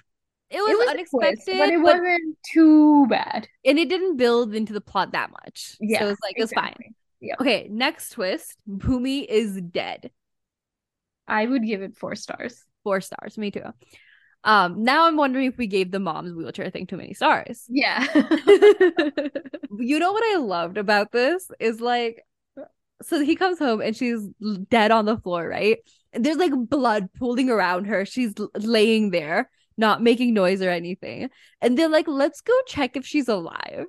[0.50, 3.46] it was, it was unexpected, twist, but it but- wasn't too bad.
[3.64, 5.76] and it didn't build into the plot that much.
[5.80, 6.00] Yeah.
[6.00, 6.94] so it was like it's fine.
[7.20, 7.36] Yeah.
[7.40, 10.10] Okay, next twist: Bhumi is dead.
[11.28, 12.62] I would give it four stars.
[12.82, 13.38] Four stars.
[13.38, 13.62] Me too.
[14.44, 17.64] Um, now I'm wondering if we gave the mom's wheelchair thing too many stars.
[17.68, 18.06] Yeah.
[19.78, 22.24] you know what I loved about this is like,
[23.02, 24.20] so he comes home and she's
[24.68, 25.78] dead on the floor, right?
[26.12, 28.04] And there's like blood pooling around her.
[28.04, 31.30] She's laying there, not making noise or anything.
[31.62, 33.86] And they're like, let's go check if she's alive.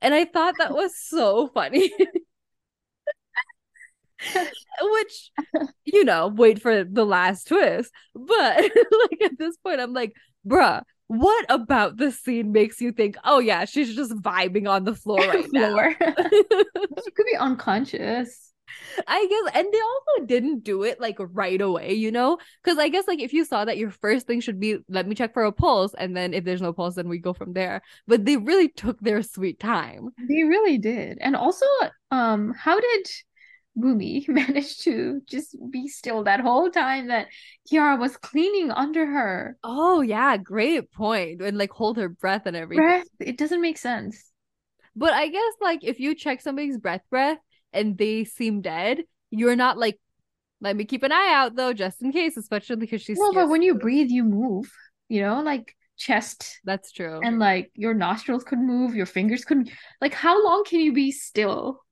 [0.00, 1.92] And I thought that was so funny.
[4.82, 5.30] Which,
[5.84, 7.90] you know, wait for the last twist.
[8.14, 8.56] But
[9.10, 10.14] like at this point, I'm like,
[10.46, 14.94] bruh, what about this scene makes you think, oh yeah, she's just vibing on the
[14.94, 15.70] floor right now?
[15.70, 15.96] Floor.
[15.98, 18.50] she could be unconscious.
[19.06, 22.38] I guess, and they also didn't do it like right away, you know?
[22.62, 25.14] Because I guess, like, if you saw that, your first thing should be, let me
[25.14, 27.82] check for a pulse, and then if there's no pulse, then we go from there.
[28.06, 30.10] But they really took their sweet time.
[30.28, 31.18] They really did.
[31.20, 31.66] And also,
[32.10, 33.06] um, how did
[33.78, 37.28] Bhumi managed to just be still that whole time that
[37.70, 41.40] Kiara was cleaning under her Oh, yeah, great point.
[41.42, 42.84] And like hold her breath and everything.
[42.84, 43.06] breath?
[43.18, 44.30] It doesn't make sense.
[44.96, 47.38] But I guess, like, if you check somebody's breath, breath,
[47.72, 49.98] and they seem dead, you're not like,
[50.60, 53.18] let me keep an eye out though, just in case, especially because she's.
[53.18, 54.70] Well, but when you breathe, you move,
[55.08, 57.20] you know, like chest That's true.
[57.22, 61.12] and like your nostrils could move, your fingers couldn't like how long can you be
[61.12, 61.82] still?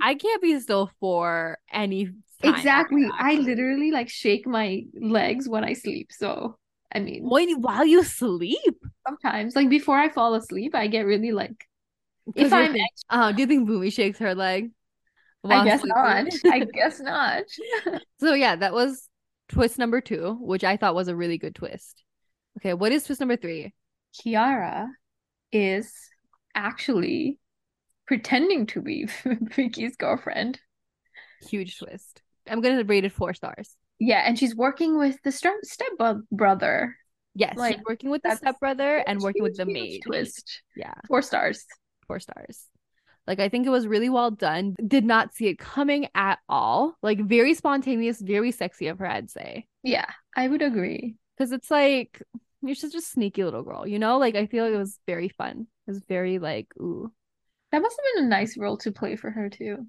[0.00, 3.08] I can't be still for any time Exactly.
[3.18, 6.10] I literally like shake my legs when I sleep.
[6.12, 6.56] So,
[6.94, 8.76] I mean, When while you sleep.
[9.06, 11.66] sometimes like before I fall asleep, I get really like
[12.34, 12.74] if I'm
[13.10, 14.70] uh, do you think Bhumi shakes her leg?
[15.44, 16.02] I guess sleeping?
[16.02, 16.26] not.
[16.46, 17.44] I guess not.
[18.20, 19.08] so yeah, that was
[19.48, 22.02] twist number two, which I thought was a really good twist.
[22.58, 23.74] Okay, what is twist number three?
[24.14, 24.86] Kiara
[25.52, 25.92] is
[26.54, 27.38] actually
[28.06, 30.60] pretending to be Vicky's girlfriend.
[31.48, 32.22] Huge twist.
[32.48, 33.76] I'm gonna rate it four stars.
[33.98, 35.88] Yeah, and she's working with the step step
[36.30, 36.96] brother.
[37.34, 40.02] Yes, Like, she's working with the that's stepbrother and working with the maid.
[40.06, 40.62] Twist.
[40.76, 41.64] Yeah, Four stars.
[42.06, 42.66] four stars.
[43.26, 44.74] Like I think it was really well done.
[44.86, 46.94] Did not see it coming at all.
[47.02, 49.66] Like very spontaneous, very sexy of her, I'd say.
[49.82, 50.04] Yeah,
[50.36, 51.16] I would agree.
[51.36, 52.22] Because it's like
[52.62, 54.18] you're such a sneaky little girl, you know?
[54.18, 55.66] Like I feel like it was very fun.
[55.86, 57.10] It was very like, ooh.
[57.74, 59.86] That must have been a nice role to play for her too.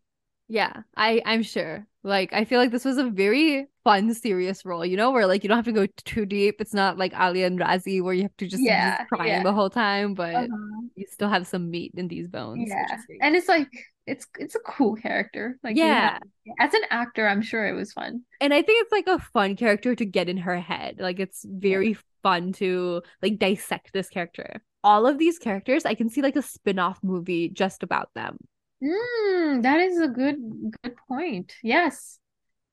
[0.47, 1.87] Yeah, I I'm sure.
[2.03, 5.43] Like I feel like this was a very fun, serious role, you know, where like
[5.43, 6.55] you don't have to go too deep.
[6.59, 9.43] It's not like Ali and Raazi where you have to just Yeah, be crying yeah.
[9.43, 10.81] the whole time, but Uh-huh.
[10.95, 12.69] you still have some meat in these bones.
[12.69, 13.69] Yeah, and it's like
[14.05, 15.57] it's it's a cool character.
[15.63, 16.19] Like you yeah.
[16.59, 18.21] as an actor, I'm sure it was fun.
[18.39, 20.97] And I think it's like a fun character to get in her head.
[20.99, 24.61] Like it's very fun to like dissect this character.
[24.85, 28.37] All of these characters, I can see like a spin-off movie just about them.
[28.83, 30.37] Mm, that is a good
[30.83, 31.55] good point.
[31.63, 32.19] Yes.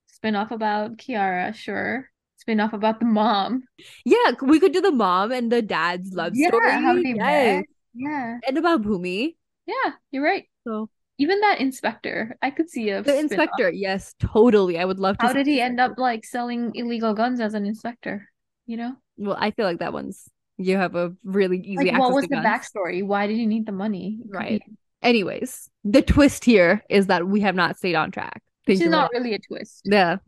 [0.07, 2.11] Spin-off about Kiara, sure.
[2.37, 3.65] Spin-off about the mom.
[4.05, 6.71] Yeah, we could do the mom and the dad's love Yeah, story.
[6.71, 7.17] how they Yes.
[7.17, 7.65] met.
[7.95, 8.39] Yeah.
[8.47, 9.37] And about Bhumi.
[9.67, 10.47] Yeah, you're right.
[10.65, 13.31] So Even that inspector, I could see a the spin-off.
[13.33, 14.77] inspector, yes, totally.
[14.79, 17.65] I would love to How did he end up like selling illegal guns as an
[17.65, 18.29] inspector?
[18.67, 18.93] You know?
[19.17, 20.29] Well, I feel like that one's
[20.65, 23.05] you have a really easy Like access what was the backstory?
[23.05, 24.19] Why did he need the money?
[24.29, 24.63] Right.
[24.65, 28.43] be- Anyways, the twist here is that we have not stayed on track.
[28.67, 29.83] You is not really a twist.
[29.85, 30.19] Yeah,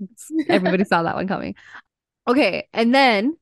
[0.49, 1.55] everybody saw that one coming.
[2.27, 3.37] Okay, and then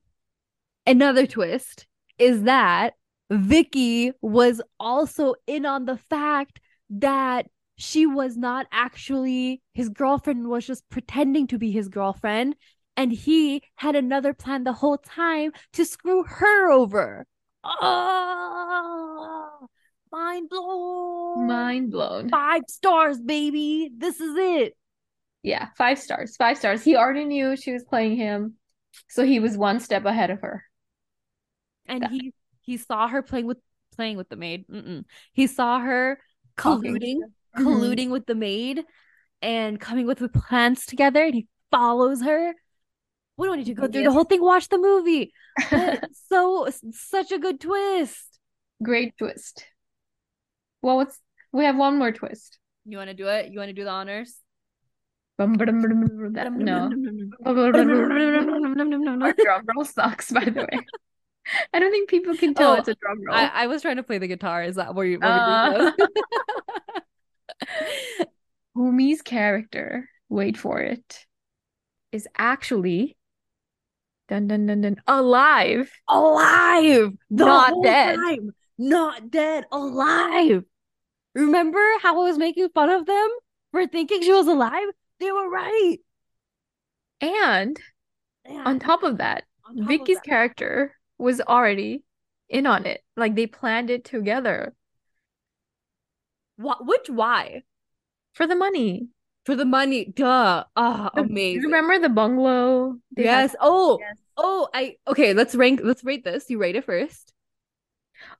[0.87, 1.87] another twist
[2.19, 2.95] is that
[3.31, 10.67] Vicky was also in on the fact that she was not actually his girlfriend, was
[10.67, 12.55] just pretending to be his girlfriend,
[12.97, 17.27] and he had another plan the whole time to screw her over.
[17.65, 19.69] Oh,
[20.11, 21.47] mind blown.
[21.47, 22.29] Mind blown.
[22.29, 23.91] Five stars, baby.
[23.97, 24.77] This is it.
[25.43, 26.37] Yeah, five stars.
[26.37, 26.85] Five stars.
[26.85, 28.55] He already knew she was playing him,
[29.09, 30.65] so he was one step ahead of her.
[31.87, 33.59] and he he saw her playing with
[33.97, 34.67] playing with the maid.
[34.69, 35.05] Mm-mm.
[35.33, 36.21] He saw her
[36.57, 37.19] colluding,
[37.57, 37.65] Mhm.
[37.65, 38.85] colluding with the maid,
[39.43, 41.25] and coming with the plans together.
[41.25, 42.55] And he follows her.
[43.37, 44.43] We don't need to go through the whole thing.
[44.43, 45.33] Watch the movie.
[46.29, 48.39] So such a good twist.
[48.83, 49.65] Great twist.
[50.83, 51.19] Well, what's
[51.53, 52.59] we have one more twist.
[52.85, 53.53] You want to do it?
[53.53, 54.37] You want to do the honors?
[55.39, 56.91] That- No.
[57.45, 60.79] Our drum roll sucks, by the way.
[61.75, 63.35] I don't think people can tell Oh, it's a drum roll.
[63.37, 64.63] I, I was trying to play the guitar.
[64.63, 65.19] Is that where you?
[65.19, 65.93] Where Uh.
[65.99, 66.07] we
[68.77, 71.27] Bhumi's character, wait for it,
[72.11, 73.17] is actually
[74.29, 75.91] dun dun dun dun alive.
[76.09, 78.17] alive, the Not dead.
[78.17, 78.55] time.
[78.79, 80.65] not dead, alive.
[81.35, 83.29] Remember how I was making fun of them
[83.71, 84.89] for thinking she was alive?
[85.19, 85.97] They were right.
[87.21, 87.79] And
[88.45, 88.65] Yeah.
[88.65, 92.03] on top of that, top of Vicky's that- character was already
[92.49, 93.03] in on it.
[93.17, 94.75] Like they planned it together
[96.59, 97.63] Wha- which why?
[98.35, 99.09] for the money.
[99.45, 100.05] For the money.
[100.05, 100.65] Duh.
[100.77, 101.63] Ah, The- amazing.
[101.65, 102.97] Remember the bungalow?
[103.17, 103.57] Had- Yes.
[103.61, 103.99] Oh.
[104.01, 104.17] Yes.
[104.37, 106.49] Oh, I okay, let's rank let's rate this.
[106.49, 107.33] You rate it first.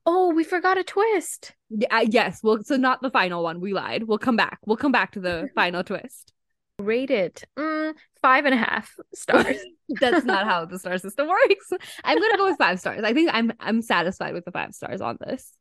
[0.05, 1.53] Oh, we forgot a twist.
[1.69, 2.39] Yeah, yes.
[2.41, 3.59] Well, so not the final one.
[3.59, 4.03] We lied.
[4.03, 4.59] We'll come back.
[4.65, 6.33] We'll come back to the final twist.
[6.79, 7.43] Rate it.
[7.59, 9.57] Mm, five and a half stars.
[9.89, 11.69] That's not how the star system works.
[12.03, 13.03] I'm gonna go with five stars.
[13.03, 15.51] I think I'm I'm satisfied with the five stars on this.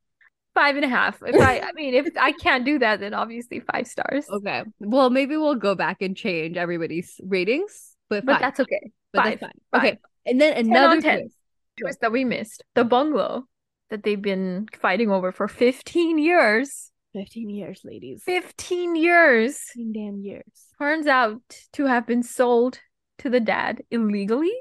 [0.55, 1.23] Five and a half.
[1.25, 4.27] If I, I mean, if I can't do that, then obviously five stars.
[4.29, 4.63] Okay.
[4.81, 8.93] Well, maybe we'll go back and change everybody's ratings, but But that's okay.
[9.13, 9.81] But five, that's fine.
[9.81, 9.99] Okay.
[10.27, 11.21] And then another 10.
[11.21, 11.37] twist.
[11.81, 12.63] Twist that we missed.
[12.75, 13.45] The bungalow
[13.91, 16.91] that they've been fighting over for 15 years.
[17.15, 18.23] 15 years, ladies.
[18.25, 19.59] 15 years.
[19.75, 20.43] 15 damn years.
[20.79, 21.43] Turns out
[21.75, 22.81] to have been sold
[23.19, 24.53] to the dad illegally.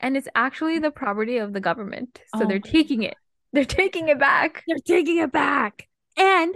[0.00, 2.20] And it's actually the property of the government.
[2.36, 3.16] So Oh they're taking it.
[3.52, 4.64] They're taking it back.
[4.66, 5.88] They're taking it back.
[6.16, 6.54] And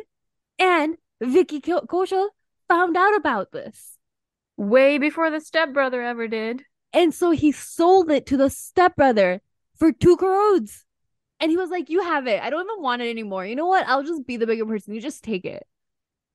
[0.58, 2.28] and Vicky Ko- Kaushal
[2.68, 3.96] found out about this.
[4.56, 6.64] Way before the stepbrother ever did.
[6.92, 9.40] And so he sold it to the stepbrother
[9.76, 10.84] for two crores.
[11.40, 12.42] And he was like, You have it.
[12.42, 13.46] I don't even want it anymore.
[13.46, 13.86] You know what?
[13.88, 14.94] I'll just be the bigger person.
[14.94, 15.66] You just take it.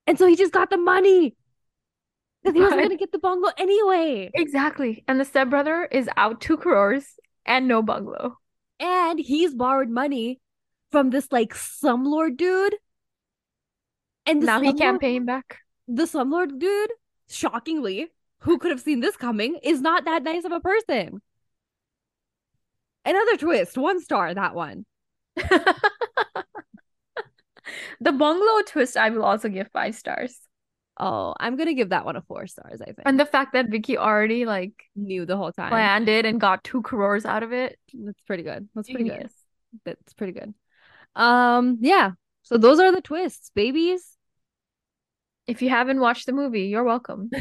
[0.06, 1.36] And so he just got the money.
[2.44, 4.32] Because he wasn't going to get the bungalow anyway.
[4.34, 5.04] Exactly.
[5.08, 8.38] And the stepbrother is out two crores and no bungalow.
[8.80, 10.40] And he's borrowed money
[10.92, 12.76] from this like slumlord dude.
[14.26, 15.60] And now he can't pay him back.
[15.88, 16.92] the slumlord dude,
[17.30, 18.08] shockingly,
[18.40, 21.22] who could have seen this coming, is not that nice of a person.
[23.06, 24.86] Another twist, one star, that one.
[25.38, 25.64] the
[28.02, 30.38] bungalow twist, I will also give five stars.
[31.00, 33.04] Oh, I'm gonna give that one a four stars, I think.
[33.06, 35.70] And the fact that Vicky already like Knew the whole time.
[35.70, 37.78] planned it and got two crores out of it.
[37.94, 38.68] That's pretty good.
[38.74, 39.30] That's pretty good.
[39.86, 40.54] That's pretty good.
[41.18, 42.12] Um, yeah.
[42.44, 44.16] So those are the twists, babies.
[45.48, 47.30] If you haven't watched the movie, you're welcome.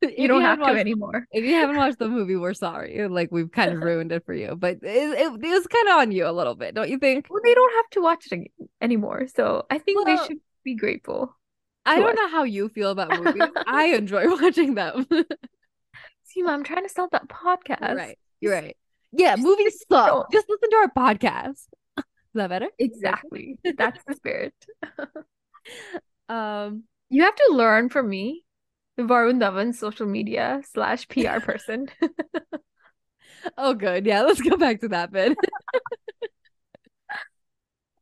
[0.00, 1.26] You don't have to watched- anymore.
[1.32, 3.08] If you haven't watched the movie, we're sorry.
[3.08, 5.98] Like we've kind of ruined it for you, but it, it, it was kind of
[5.98, 7.26] on you a little bit, don't you think?
[7.28, 8.48] Well, they don't have to watch it
[8.80, 9.26] anymore.
[9.34, 11.36] So I think they should be grateful.
[11.84, 12.14] I don't us.
[12.14, 13.42] know how you feel about movies.
[13.66, 15.04] I enjoy watching them.
[16.22, 17.80] See, Mom, I'm trying to start that podcast.
[17.88, 18.18] You're right.
[18.40, 18.76] You're right.
[19.10, 20.30] Yeah, movies suck.
[20.30, 21.64] Just listen to our podcast.
[22.38, 22.68] That better?
[22.78, 23.58] Exactly.
[23.76, 24.54] That's the spirit.
[26.28, 28.44] Um, You have to learn from me,
[28.98, 31.88] Varun Dhawan's social media slash PR person.
[33.58, 34.06] oh good.
[34.06, 35.36] Yeah, let's go back to that bit.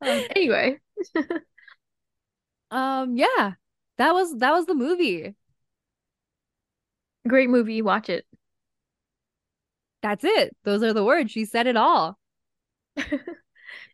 [0.00, 0.78] Um, anyway,
[2.70, 3.52] Um, yeah.
[3.98, 5.34] That was that was the movie.
[7.28, 7.82] great movie.
[7.82, 8.26] Watch it.
[10.02, 10.56] That's it.
[10.64, 11.30] Those are the words.
[11.32, 12.18] She said it all.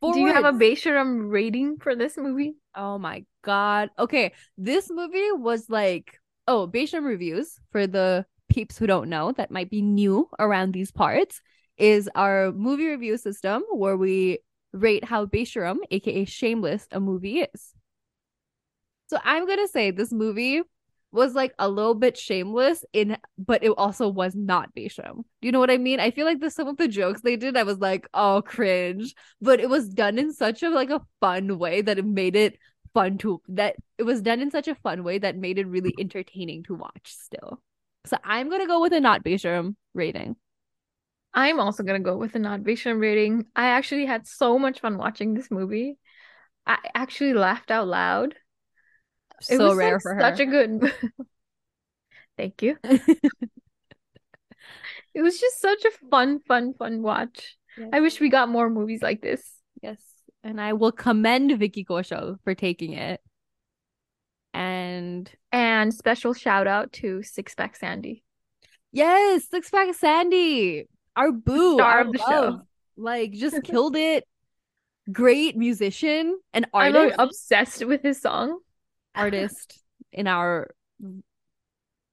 [0.03, 0.59] Do you have a words.
[0.59, 2.57] Besharam rating for this movie?
[2.74, 3.90] Oh my God.
[3.98, 4.32] Okay.
[4.59, 9.70] This movie was like, oh, Besharam Reviews for the peeps who don't know that might
[9.70, 11.40] be new around these parts
[11.78, 14.38] is our movie review system where we
[14.72, 17.74] rate how Besharam, aka Shameless, a movie is.
[19.07, 20.62] So I'm gonna say this movie
[21.12, 25.16] was like a little bit shameless in but it also was not Besharam.
[25.16, 26.00] Do you know what I mean?
[26.00, 29.14] I feel like the some of the jokes they did, I was like, oh cringe.
[29.40, 32.58] But it was done in such a like a fun way that it made it
[32.94, 35.94] fun to that it was done in such a fun way that made it really
[35.98, 37.62] entertaining to watch still.
[38.06, 40.36] So I'm gonna go with a not Besharam rating.
[41.34, 43.46] I'm also gonna go with a not Besharam rating.
[43.54, 45.98] I actually had so much fun watching this movie.
[46.66, 48.34] I actually laughed out loud.
[49.49, 50.20] It so was rare like for her.
[50.20, 50.93] such a good.
[52.36, 52.76] Thank you.
[55.14, 57.59] It was just such a fun, fun, fun watch.
[57.76, 57.90] Yes.
[57.93, 59.43] I wish we got more movies like this.
[59.82, 60.01] Yes.
[60.43, 63.20] And I will commend Vicky Kaushal for taking it.
[64.55, 68.24] And And special shout out to Six Pack Sandy.
[68.90, 72.24] yes, Six Pack Sandy, our boo, Star our of the show.
[72.24, 72.61] love,
[72.97, 74.26] like just killed it.
[75.11, 78.61] Great musician and I'm artist, obsessed with his song.
[79.14, 79.82] Artist
[80.12, 80.74] in our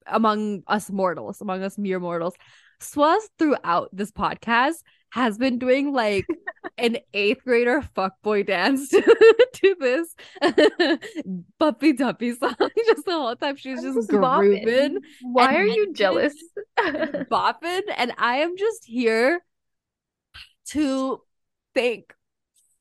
[0.06, 2.34] among us mortals, among us mere mortals.
[2.82, 4.82] Swas throughout this podcast
[5.12, 6.26] has been doing like
[6.78, 9.02] an eighth grader fuckboy dance to,
[9.54, 10.16] to this
[11.60, 12.56] puppy duppy song.
[12.86, 14.64] Just the whole time she was just, just bopping.
[14.64, 16.34] grooving, Why are you jealous?
[16.80, 19.44] bopping, and I am just here
[20.68, 21.22] to
[21.74, 22.14] thank.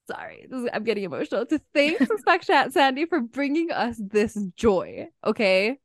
[0.09, 1.45] Sorry, is, I'm getting emotional.
[1.47, 5.79] To thank Six Pack Sandy for bringing us this joy, okay?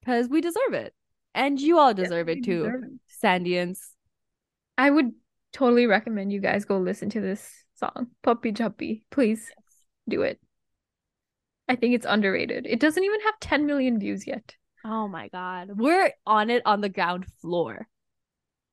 [0.00, 0.94] Because we deserve it,
[1.34, 3.78] and you all deserve it too, Sandians.
[4.78, 5.12] I would
[5.52, 9.02] totally recommend you guys go listen to this song, Puppy Juppy.
[9.10, 9.50] Please
[10.08, 10.40] do it.
[11.68, 12.66] I think it's underrated.
[12.66, 14.56] It doesn't even have 10 million views yet.
[14.84, 17.86] Oh my god, we're on it on the ground floor.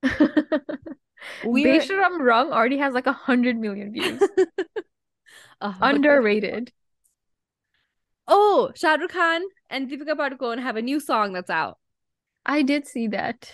[1.44, 4.22] We're Besharam Rang already has like a hundred million views.
[5.62, 6.74] Uh, Underrated.
[8.28, 11.78] Oh, Shah Rukh Khan and Deepika Padukone have a new song that's out.
[12.46, 13.54] I did see that.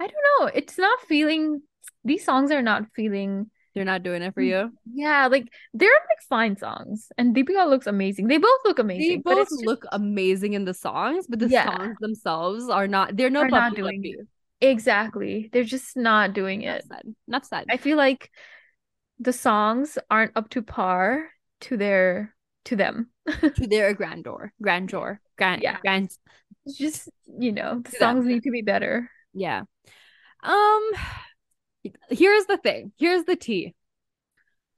[0.00, 0.46] I don't know.
[0.54, 1.60] It's not feeling,
[2.04, 4.72] these songs are not feeling, They're not doing it for you.
[4.92, 7.10] yeah, like they're like fine songs.
[7.18, 8.28] And Deepika looks amazing.
[8.28, 11.66] They both look amazing, but both just- look amazing in the songs, but the Yeah.
[11.76, 13.16] songs themselves are not.
[13.16, 14.16] They're no Are not doing Luppy.
[14.60, 15.50] Exactly.
[15.52, 16.84] They're just not doing Enough it.
[16.88, 17.14] said.
[17.28, 17.64] Enough said.
[17.70, 18.30] I feel like
[19.18, 21.28] the songs aren't up to par
[21.62, 22.34] to their
[22.66, 23.10] to them.
[23.40, 25.78] to their grandeur, grandeur, grand, Yeah.
[25.80, 26.10] grand.
[26.66, 28.16] It's just, you know, the To them.
[28.16, 29.10] songs need to be better.
[29.32, 29.62] Yeah.
[30.42, 30.90] Um.
[32.10, 32.92] Here's the thing.
[32.98, 33.74] Here's the tea.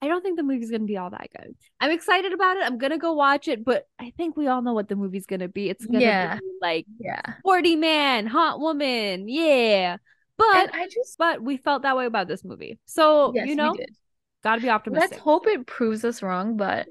[0.02, 1.54] I don't think the movie's gonna be all that good.
[1.80, 2.64] I'm excited about it.
[2.64, 5.48] I'm gonna go watch it, but I think we all know what the movie's gonna
[5.48, 5.68] be.
[5.70, 6.38] It's gonna Yeah.
[6.38, 7.22] be like Yeah.
[7.40, 9.96] sporty man, hot woman, yeah.
[10.36, 13.56] But And I just but we felt that way about this movie, so yes, you
[13.56, 13.94] know, we did.
[14.42, 15.12] gotta be optimistic.
[15.12, 16.88] Let's hope it proves us wrong, but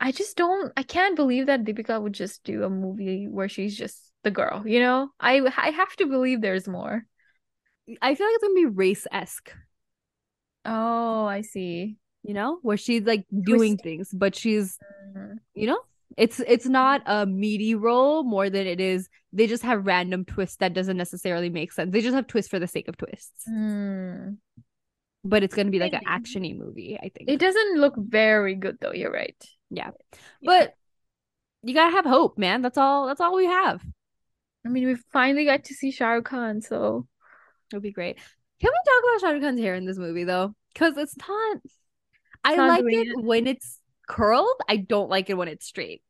[0.00, 3.76] I just don't I can't believe that Deepika would just do a movie where she's
[3.76, 5.10] just the girl, you know?
[5.20, 7.06] I I have to believe there's more.
[8.02, 9.52] I feel like it's gonna be race esque,
[10.66, 11.96] Oh, I see.
[12.24, 14.78] You know, where she's like doing things, but she's
[15.16, 15.38] Mhm.
[15.54, 15.78] you know
[16.16, 20.56] it's it's not a meaty role more than it is they just have random twists
[20.58, 21.92] that doesn't necessarily make sense.
[21.92, 23.44] They just have twists for the sake of twists.
[23.46, 24.34] Hmm.
[25.24, 27.28] but it's going to be like an actiony movie i think.
[27.30, 29.36] It doesn't look very good though, you're right.
[29.70, 29.90] yeah.
[30.40, 30.50] Yeah.
[30.52, 30.74] but
[31.62, 32.60] you gotta have hope man.
[32.62, 33.82] That's all that's all we have.
[34.66, 37.06] I mean, we finally got to see Shah Rukh Khan, so.
[37.70, 38.16] It'll be great.
[38.60, 40.54] Can we talk about Shah Rukh Khan's hair in this movie though?
[40.72, 41.58] Because it's not
[42.44, 46.02] i like doing it when it's curled i don't like it when it's straight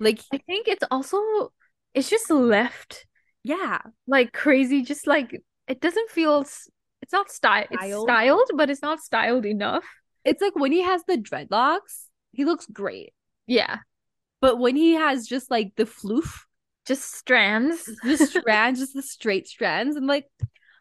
[0.00, 1.52] Like, I think it's also
[1.94, 3.06] it's just left
[3.42, 4.82] yeah, like crazy.
[4.82, 6.40] Just like it doesn't feel.
[6.42, 7.64] It's not style.
[7.70, 8.08] It's Styled.
[8.08, 9.84] styled, but it's not styled enough.
[10.24, 13.14] it's like when he has the dreadlocks, he looks great.
[13.46, 13.78] Yeah,
[14.40, 16.44] But when he has just like the floof,
[16.86, 17.84] just strands.
[18.02, 20.28] the strands, just the straight strands, I'm like,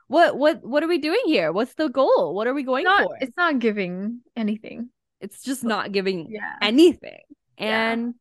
[0.10, 1.52] what, what, what are we doing here?
[1.54, 2.36] What's the goal?
[2.36, 3.18] What are we going Not, for?
[3.22, 4.90] it's not giving anything.
[5.22, 6.56] It's just not giving Yeah.
[6.62, 7.22] anything.
[7.58, 7.92] Yeah.
[7.92, 8.16] And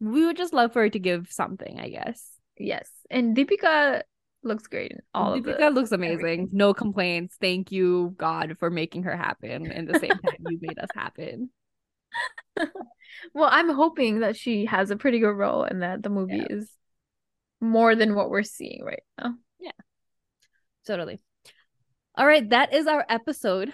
[0.00, 2.26] we would just love for her to give something, I guess.
[2.58, 4.02] Yes, and Deepika
[4.42, 6.48] looks great in all of Deepika looks amazing.
[6.52, 7.36] No complaints.
[7.40, 9.70] Thank you, God, for making her happen.
[9.70, 11.50] And the same time, you made us happen.
[13.34, 16.46] Well, I'm hoping that she has a pretty good role and that the movie Yeah.
[16.56, 16.70] is
[17.60, 19.34] more than what we're seeing right now.
[20.86, 21.20] Totally.
[22.16, 23.72] All right, that is our episode.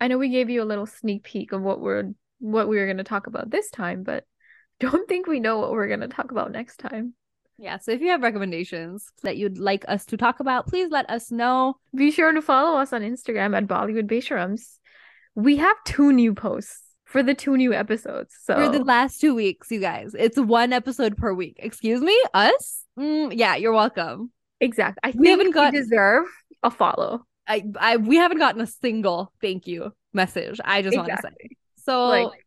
[0.00, 2.86] I know we gave you a little sneak peek of what we're what we were
[2.86, 4.24] going to talk about this time, but
[4.80, 7.14] don't think we know what we're going to talk about next time.
[7.58, 11.08] Yeah, so if you have recommendations that you'd like us to talk about, please let
[11.08, 11.76] us know.
[11.94, 14.78] Be sure to follow us on Instagram at Bollywood Besharams.
[15.36, 18.34] We have two new posts for the two new episodes.
[18.42, 21.56] So For the last two weeks, you guys, it's one episode per week.
[21.58, 22.20] Excuse me?
[22.34, 22.84] Us?
[22.98, 24.32] Mm, yeah, you're welcome.
[24.62, 25.00] Exactly.
[25.02, 26.24] I We think haven't we got- deserve
[26.62, 27.26] a follow.
[27.46, 30.60] I, I we haven't gotten a single thank you message.
[30.64, 31.48] I just want to say.
[31.84, 32.46] So Like,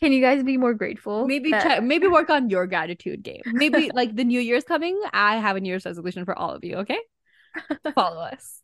[0.00, 1.26] can you guys be more grateful?
[1.26, 3.42] maybe that- check, maybe work on your gratitude game.
[3.46, 6.64] Maybe like the new year's coming, I have a new year's resolution for all of
[6.64, 6.98] you, okay?
[7.94, 8.60] Follow us.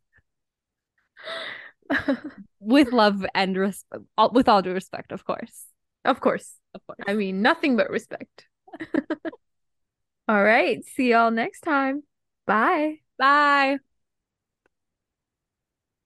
[2.61, 4.03] With love and respect,
[4.33, 5.65] with all due respect, of course.
[6.05, 6.53] of course.
[6.75, 6.99] Of course.
[7.07, 8.47] I mean, nothing but respect.
[10.29, 10.83] All right.
[10.87, 12.03] See y'all next time.
[12.53, 13.01] Bye.
[13.19, 13.79] Bye.